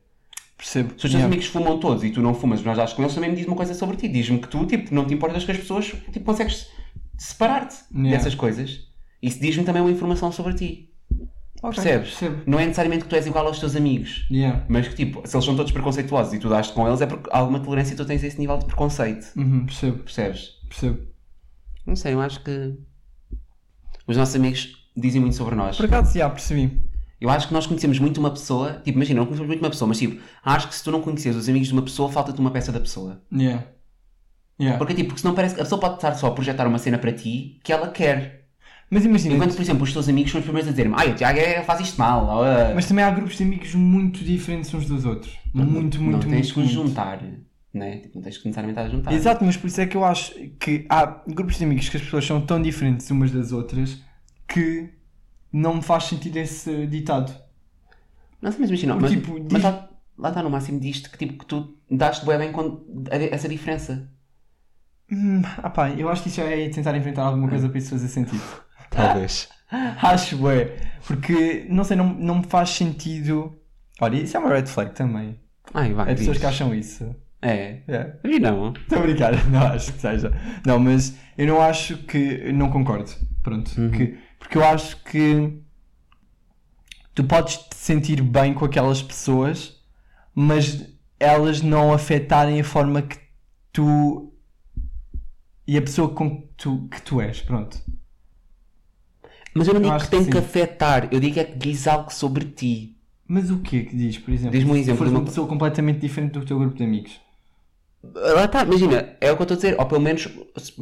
[0.56, 0.90] Percebo.
[0.90, 1.26] Se os teus Yeah.
[1.26, 3.56] amigos fumam todos e tu não fumas, mas já com eles, também me diz uma
[3.56, 4.06] coisa sobre ti.
[4.08, 6.68] Diz-me que tu, tipo, não te importas que as pessoas, tipo, consegues
[7.18, 8.16] separar-te Yeah.
[8.16, 8.86] dessas coisas.
[9.20, 10.88] Isso diz-me também uma informação sobre ti.
[11.62, 12.10] Ok, Percebes?
[12.10, 12.42] Percebo.
[12.46, 14.26] Não é necessariamente que tu és igual aos teus amigos.
[14.30, 14.64] Yeah.
[14.68, 17.30] Mas que, tipo, se eles são todos preconceituosos e tu daste com eles, é porque
[17.32, 19.26] há alguma tolerância e tu tens esse nível de preconceito.
[19.36, 19.98] Uhum, percebo.
[19.98, 20.50] Percebes?
[20.68, 20.98] Percebo.
[21.86, 22.74] Não sei, eu acho que
[24.08, 25.76] os nossos amigos dizem muito sobre nós.
[25.76, 26.78] Por acaso, já percebi.
[27.20, 29.86] Eu acho que nós conhecemos muito uma pessoa, tipo, imagina, não conhecemos muito uma pessoa,
[29.86, 32.50] mas tipo, acho que se tu não conheces os amigos de uma pessoa, falta-te uma
[32.50, 33.22] peça da pessoa.
[33.32, 33.64] Yeah.
[34.60, 34.78] Yeah.
[34.78, 36.98] Porque tipo, porque senão parece que a pessoa pode estar só a projetar uma cena
[36.98, 38.48] para ti que ela quer.
[38.90, 41.14] Mas imagina, Enquanto, por exemplo, os teus amigos são os primeiros a dizer-me, ai, o
[41.14, 42.24] Tiago é, faz isto mal.
[42.26, 45.38] ou, ah, mas também há grupos de amigos muito diferentes uns dos outros.
[45.54, 46.54] Muito, não muito, tens muito.
[46.54, 46.72] que muito.
[46.72, 47.22] juntar,
[47.72, 47.98] né?
[47.98, 49.12] Tipo, não tens que necessariamente a juntar.
[49.12, 52.02] Exato, mas por isso é que eu acho que há grupos de amigos que as
[52.02, 53.98] pessoas são tão diferentes umas das outras
[54.52, 54.90] que
[55.52, 57.32] não me faz sentido esse ditado.
[58.40, 59.88] Não sei, mas imagina, mas, tipo, mas diz- lá,
[60.18, 62.52] lá está no máximo disto que, tipo, que tu daste bem bem
[63.10, 64.08] a- essa diferença.
[65.10, 68.08] Hum, ah pá, eu acho que isso é tentar inventar alguma coisa para isso fazer
[68.08, 68.42] sentido.
[68.90, 69.48] Talvez.
[70.02, 70.76] acho, é.
[71.06, 73.58] Porque, não sei, não, não me faz sentido.
[74.00, 75.38] Olha, isso é uma red flag também.
[75.74, 76.40] Ai, vai, É pessoas diz.
[76.40, 77.14] que acham isso.
[77.40, 77.80] É.
[77.88, 78.16] É.
[78.24, 78.72] E não.
[78.72, 80.32] Estou a brincar, não acho que seja.
[80.66, 82.52] Não, mas eu não acho que.
[82.52, 83.10] Não concordo.
[83.42, 83.70] Pronto.
[83.90, 85.58] Que- porque eu acho que
[87.14, 89.80] tu podes te sentir bem com aquelas pessoas,
[90.34, 90.86] mas
[91.18, 93.18] elas não afetarem a forma que
[93.72, 94.32] tu
[95.66, 97.40] e a pessoa com que tu, que tu és.
[97.40, 97.78] Pronto.
[99.54, 100.44] Mas eu não Eu digo acho que tem que que, sim.
[100.44, 102.96] afetar, eu digo é que diz algo sobre ti.
[103.28, 104.52] Mas o que é que diz, por exemplo?
[104.52, 106.84] Diz-me um Se exemplo fores de uma uma- pessoa completamente diferente do teu grupo de
[106.84, 107.20] amigos.
[108.04, 110.26] Lá está, imagina, é o que eu estou a dizer, ou pelo menos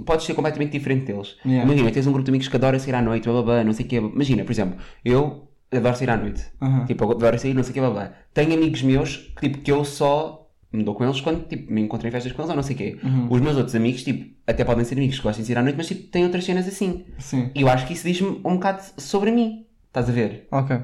[0.07, 1.37] podes ser completamente diferente deles.
[1.45, 1.64] Yeah.
[1.64, 3.73] Imagina, tens um grupo de amigos que adora sair à noite, blá blá blá, não
[3.75, 3.97] sei o quê.
[3.97, 6.45] Imagina, por exemplo, eu adoro sair à noite.
[6.61, 6.87] Aham.
[6.87, 8.12] Tipo, eu adoro sair, não sei o quê, blá blá.
[8.33, 11.81] Tenho amigos meus que, tipo, que eu só me dou com eles quando tipo, me
[11.81, 12.99] encontro em festas com eles ou não sei o quê.
[13.03, 13.29] Uhum.
[13.31, 15.77] Os meus outros amigos, tipo, até podem ser amigos que gostem de sair à noite,
[15.77, 17.05] mas tipo, têm outras cenas assim.
[17.18, 17.51] Sim.
[17.55, 19.66] E eu acho que isso diz-me um bocado sobre mim.
[19.89, 20.47] Estás a ver?
[20.51, 20.77] Ok.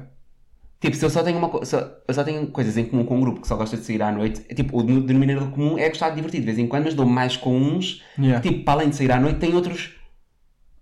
[0.79, 3.21] Tipo, se eu só tenho uma só- eu só tenho coisas em comum com um
[3.21, 5.89] grupo que só gosta de sair à noite, é, tipo, o den- denominador comum é
[5.89, 8.41] gostar de divertir de vez em quando, mas dou mais com uns Yeah.
[8.41, 9.95] tipo, para além de sair à noite, tem outros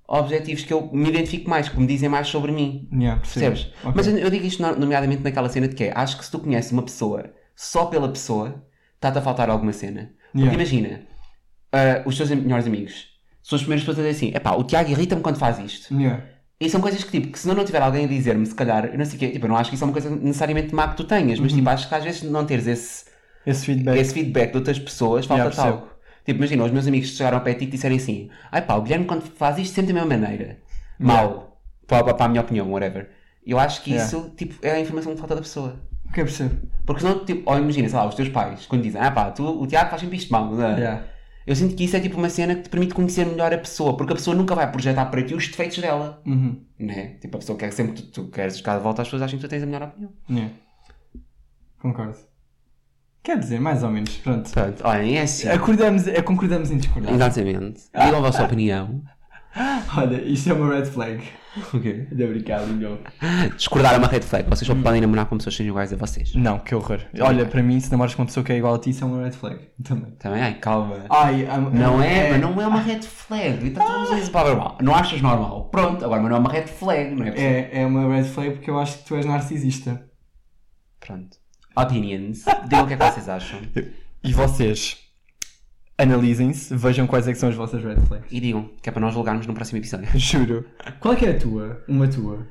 [0.07, 2.87] objetivos que eu me identifico mais, que me dizem mais sobre mim.
[2.91, 3.19] Yeah.
[3.21, 3.67] Percebes?
[3.83, 3.93] Ok.
[3.95, 6.31] Mas eu, eu digo isto no- nomeadamente naquela cena de que é, acho que se
[6.31, 8.63] tu conheces uma pessoa só pela pessoa,
[8.95, 10.11] está-te a faltar alguma cena.
[10.31, 10.53] Porque Yeah.
[10.53, 11.01] imagina,
[11.71, 13.07] ah, os teus melhores amigos
[13.41, 15.93] são as primeiras pessoas a dizer assim, epá, o Tiago irrita-me quando faz isto.
[15.97, 16.23] Yeah.
[16.59, 18.97] E são coisas que, tipo, que se não tiver alguém a dizer-me, se calhar, eu
[18.97, 20.87] não sei o quê, tipo, eu não acho que isso é uma coisa necessariamente má
[20.87, 23.05] que tu tenhas, mas, tipo, acho que às vezes não teres esse,
[23.45, 23.97] Esse feedback.
[23.99, 25.83] esse feedback de outras pessoas, Yeah, falta-te percebo.
[25.83, 25.95] algo.
[26.25, 28.75] Tipo, imagina, os meus amigos chegaram ao pé de ti e disserem assim, ai pá,
[28.75, 30.57] o Guilherme quando faz isto sempre da mesma maneira.
[30.97, 31.59] Mal.
[31.87, 33.09] Para, para a minha opinião, whatever.
[33.45, 34.07] Eu acho que Yeah.
[34.07, 35.75] isso, tipo, é a informação que falta da pessoa.
[36.07, 36.55] Ok, percebo.
[36.85, 39.43] Porque senão, tipo, ou imagina, sei lá, os teus pais, quando dizem, ah pá, tu,
[39.61, 41.03] o Tiago faz sempre isto mal, não é?
[41.45, 43.95] Eu sinto que isso é tipo uma cena que te permite conhecer melhor a pessoa,
[43.95, 46.21] porque a pessoa nunca vai projetar para ti os defeitos dela.
[46.25, 46.59] Uhum.
[46.79, 47.17] Né?
[47.21, 49.37] Tipo, a pessoa quer sempre que tu, tu queres buscar de volta as pessoas acham
[49.37, 50.11] que tu tens a melhor opinião.
[50.29, 50.53] Yeah.
[51.79, 52.17] Concordo.
[53.21, 54.51] Quer dizer, mais ou menos, pronto.
[54.51, 55.47] Portanto, olhem, é assim.
[55.47, 57.13] Acordamos, é, concordamos em discordar.
[57.13, 57.83] Exatamente.
[57.91, 59.01] Digam a vossa opinião.
[59.97, 61.23] Olha, isto é uma red flag.
[61.73, 62.05] O quê?
[62.11, 62.99] Obrigado, Miguel.
[63.55, 64.49] Discordar é uma red flag.
[64.49, 66.35] Vocês só podem namorar com pessoas que sejam iguais a vocês.
[66.35, 66.99] Não, que horror.
[67.21, 69.07] Olha, para mim, se namoras com uma pessoa que é igual a ti, isso é
[69.07, 69.59] uma red flag.
[69.81, 70.11] Também.
[70.19, 71.05] Também, ai, calma.
[71.09, 73.65] Ai, am- Não am- é, mas não é uma red flag.
[73.65, 74.77] Então tu usas isso para normal.
[74.81, 75.69] Não achas normal?
[75.69, 77.29] Pronto, agora, mas não é uma red flag, não é?
[77.29, 80.05] É, é uma red flag porque eu acho que tu és narcisista.
[80.99, 81.37] Pronto.
[81.77, 82.43] Opinions.
[82.65, 83.59] Digam o que é que vocês acham.
[84.23, 84.97] E vocês
[85.97, 88.27] analisem-se, vejam quais é que são as vossas red flags.
[88.31, 90.07] E digam, que é para nós julgarmos no próximo episódio.
[90.17, 90.65] Juro.
[90.99, 91.83] Qual é que é a tua?
[91.87, 92.45] Uma tua?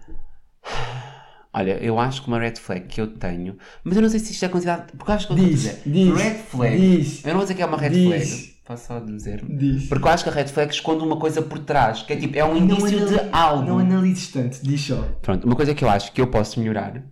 [1.57, 4.33] Olha, eu acho que uma red flag que eu tenho, mas eu não sei se
[4.33, 4.91] isto é considerado.
[4.97, 5.83] Porque eu acho que eu Diz, dizer.
[5.87, 6.77] diz, red flag.
[6.77, 7.25] diz.
[7.25, 8.09] Eu não vou dizer que é uma red Diz.
[8.09, 8.55] flag.
[8.65, 9.45] Posso só dizer?
[9.47, 9.87] Diz.
[9.89, 12.37] Porque eu acho que a red flag esconde uma coisa por trás, que é tipo,
[12.37, 13.63] é um indício de algo.
[13.69, 15.07] Não analises tanto, diz só.
[15.23, 17.03] Pronto, uma coisa que eu acho que eu posso melhorar,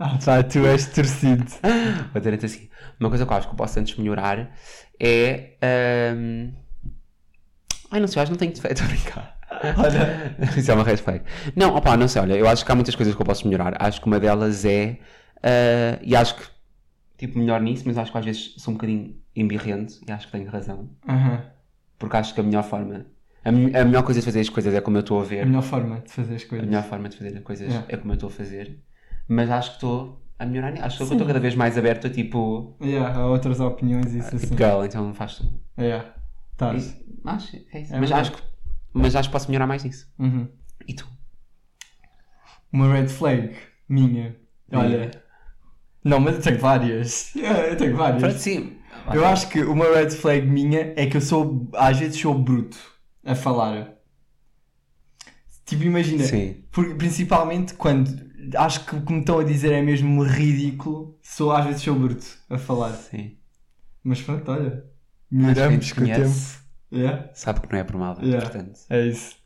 [0.02, 1.44] Ah, pá, tu és torcido.
[2.12, 4.50] vou dizer assim, uma coisa que eu acho que eu posso antes melhorar
[4.98, 5.56] é.
[5.62, 6.52] ahm,
[7.90, 9.38] Ai, não sei, eu acho que não tenho defeito a brincar.
[9.76, 10.36] Olha.
[10.56, 11.22] Isso é uma red flag.
[11.54, 13.74] Não, opá, não sei, olha, eu acho que há muitas coisas que eu posso melhorar.
[13.78, 14.98] Acho que uma delas é.
[15.42, 16.44] ah, e acho que.
[17.18, 20.32] Tipo, melhor nisso, mas acho que às vezes sou um bocadinho embirrente e acho que
[20.32, 20.88] tenho razão.
[21.06, 21.42] Aham.
[21.98, 23.04] Porque acho que a melhor forma
[23.44, 23.52] A, a
[23.84, 25.42] melhor coisa de fazer as coisas é como eu estou a ver.
[25.42, 26.66] A melhor forma de fazer as A coisas.
[26.66, 27.86] melhor forma de fazer as coisas Yeah.
[27.90, 28.78] é como eu estou a fazer.
[29.32, 30.72] Mas acho que estou a melhorar.
[30.72, 30.84] nisso.
[30.84, 32.76] Acho que estou cada vez mais aberto a tipo.
[32.82, 34.56] Yeah, há outras opiniões e isso Tipo, assim.
[34.56, 35.44] girl, então faz tu.
[35.78, 36.12] Yeah.
[36.56, 36.96] Tás.
[37.24, 37.94] Acho, é isso.
[37.94, 38.12] É mas, verdade.
[38.22, 38.42] acho que,
[38.92, 40.12] mas acho que posso melhorar mais nisso.
[40.18, 40.48] Uhum.
[40.88, 41.06] E tu?
[42.72, 43.54] Uma red flag
[43.88, 44.36] minha.
[44.72, 45.10] Olha.
[46.04, 47.32] Não, mas eu tenho várias.
[47.36, 48.20] Eu tenho várias.
[48.22, 48.78] Pronto, sim.
[49.14, 52.76] Eu acho que uma red flag minha é que eu sou, às vezes sou bruto
[53.24, 53.94] a falar.
[55.64, 56.64] Tipo, imagina, Sim.
[56.72, 61.64] Principalmente quando acho que o que me estão a dizer é mesmo ridículo, sou às
[61.66, 62.92] vezes sou bruto a falar.
[62.92, 63.36] Sim.
[64.02, 64.84] Mas pronto, olha,
[65.30, 66.60] melhoramos com o tempo.
[66.92, 68.40] Yeah, sabe que não é por mal, Yeah.
[68.48, 68.80] portanto.
[68.90, 69.36] é isso.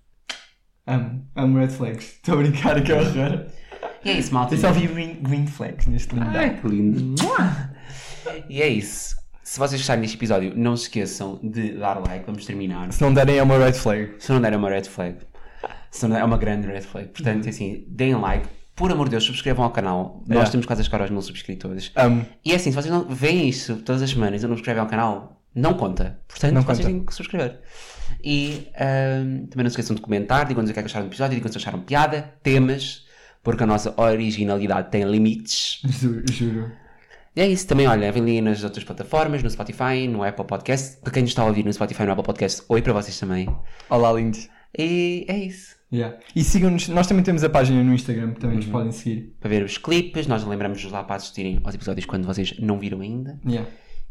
[0.86, 2.04] Amo, amo red flags.
[2.16, 3.46] Estou a brincar, que horror.
[4.04, 4.54] E é isso, malta.
[4.54, 6.36] Eu só vi green, green flags neste lindo.
[6.36, 7.14] Ai, que lindo.
[8.48, 9.16] e é isso.
[9.42, 12.24] Se vocês gostarem deste episódio, não se esqueçam de dar like.
[12.26, 12.92] Vamos terminar.
[12.92, 14.14] Se não derem é uma red flag.
[14.18, 15.18] Se não der é uma red flag.
[16.18, 17.08] É uma grande red flag.
[17.08, 18.46] Portanto, assim, deem like.
[18.76, 20.16] Por amor de Deus, subscrevam ao canal.
[20.26, 20.50] Nós Yeah.
[20.50, 21.92] temos quase a chegar aos mil subscritores.
[21.94, 22.26] Amo.
[22.44, 24.88] E é assim, se vocês não veem isto todas as semanas e não subscrevem ao
[24.88, 26.18] canal, não conta.
[26.26, 26.90] Portanto, Não vocês conta.
[26.90, 27.60] têm que subscrever.
[28.22, 31.10] E ahm, também não se esqueçam de comentar, digam-nos o que é que acharam do
[31.10, 33.06] episódio, digam-nos se acharam piada, temas,
[33.44, 35.80] porque a nossa originalidade tem limites.
[35.84, 36.24] Juro.
[36.32, 36.72] juro.
[37.36, 40.96] E é isso também, olha, vem ali nas outras plataformas, no Spotify, no Apple Podcast.
[41.00, 43.18] Para quem nos está a ouvir no Spotify e no Apple Podcast, oi para vocês
[43.18, 43.48] também.
[43.90, 44.48] Olá, lindos.
[44.76, 45.76] E é isso.
[45.92, 46.18] Yeah.
[46.34, 49.36] E sigam-nos, nós também temos a página no Instagram que também nos podem seguir.
[49.38, 53.00] Para ver os clipes, nós lembramos-vos lá para assistirem aos episódios quando vocês não viram
[53.00, 53.38] ainda.
[53.46, 53.70] Yeah.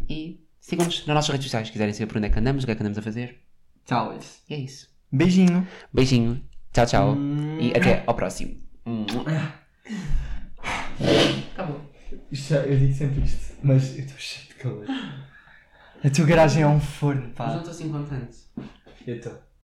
[0.09, 2.65] E sigam-nos nas nossas redes sociais, se quiserem saber por onde é que andamos, o
[2.65, 3.41] que é que andamos a fazer.
[3.85, 4.17] Tchau.
[4.49, 4.89] E é isso.
[5.11, 5.67] Beijinho.
[5.93, 6.41] Beijinho,
[6.71, 7.13] tchau, tchau.
[7.15, 7.59] Hum.
[7.59, 8.55] E até ao próximo.
[11.53, 11.81] Acabou.
[12.31, 14.85] Isto, eu digo sempre isto, mas eu estou cheio de calor.
[16.03, 17.57] A tua garagem é um forno, pá.
[17.57, 18.37] estou assim contente.
[19.05, 19.43] Eu estou.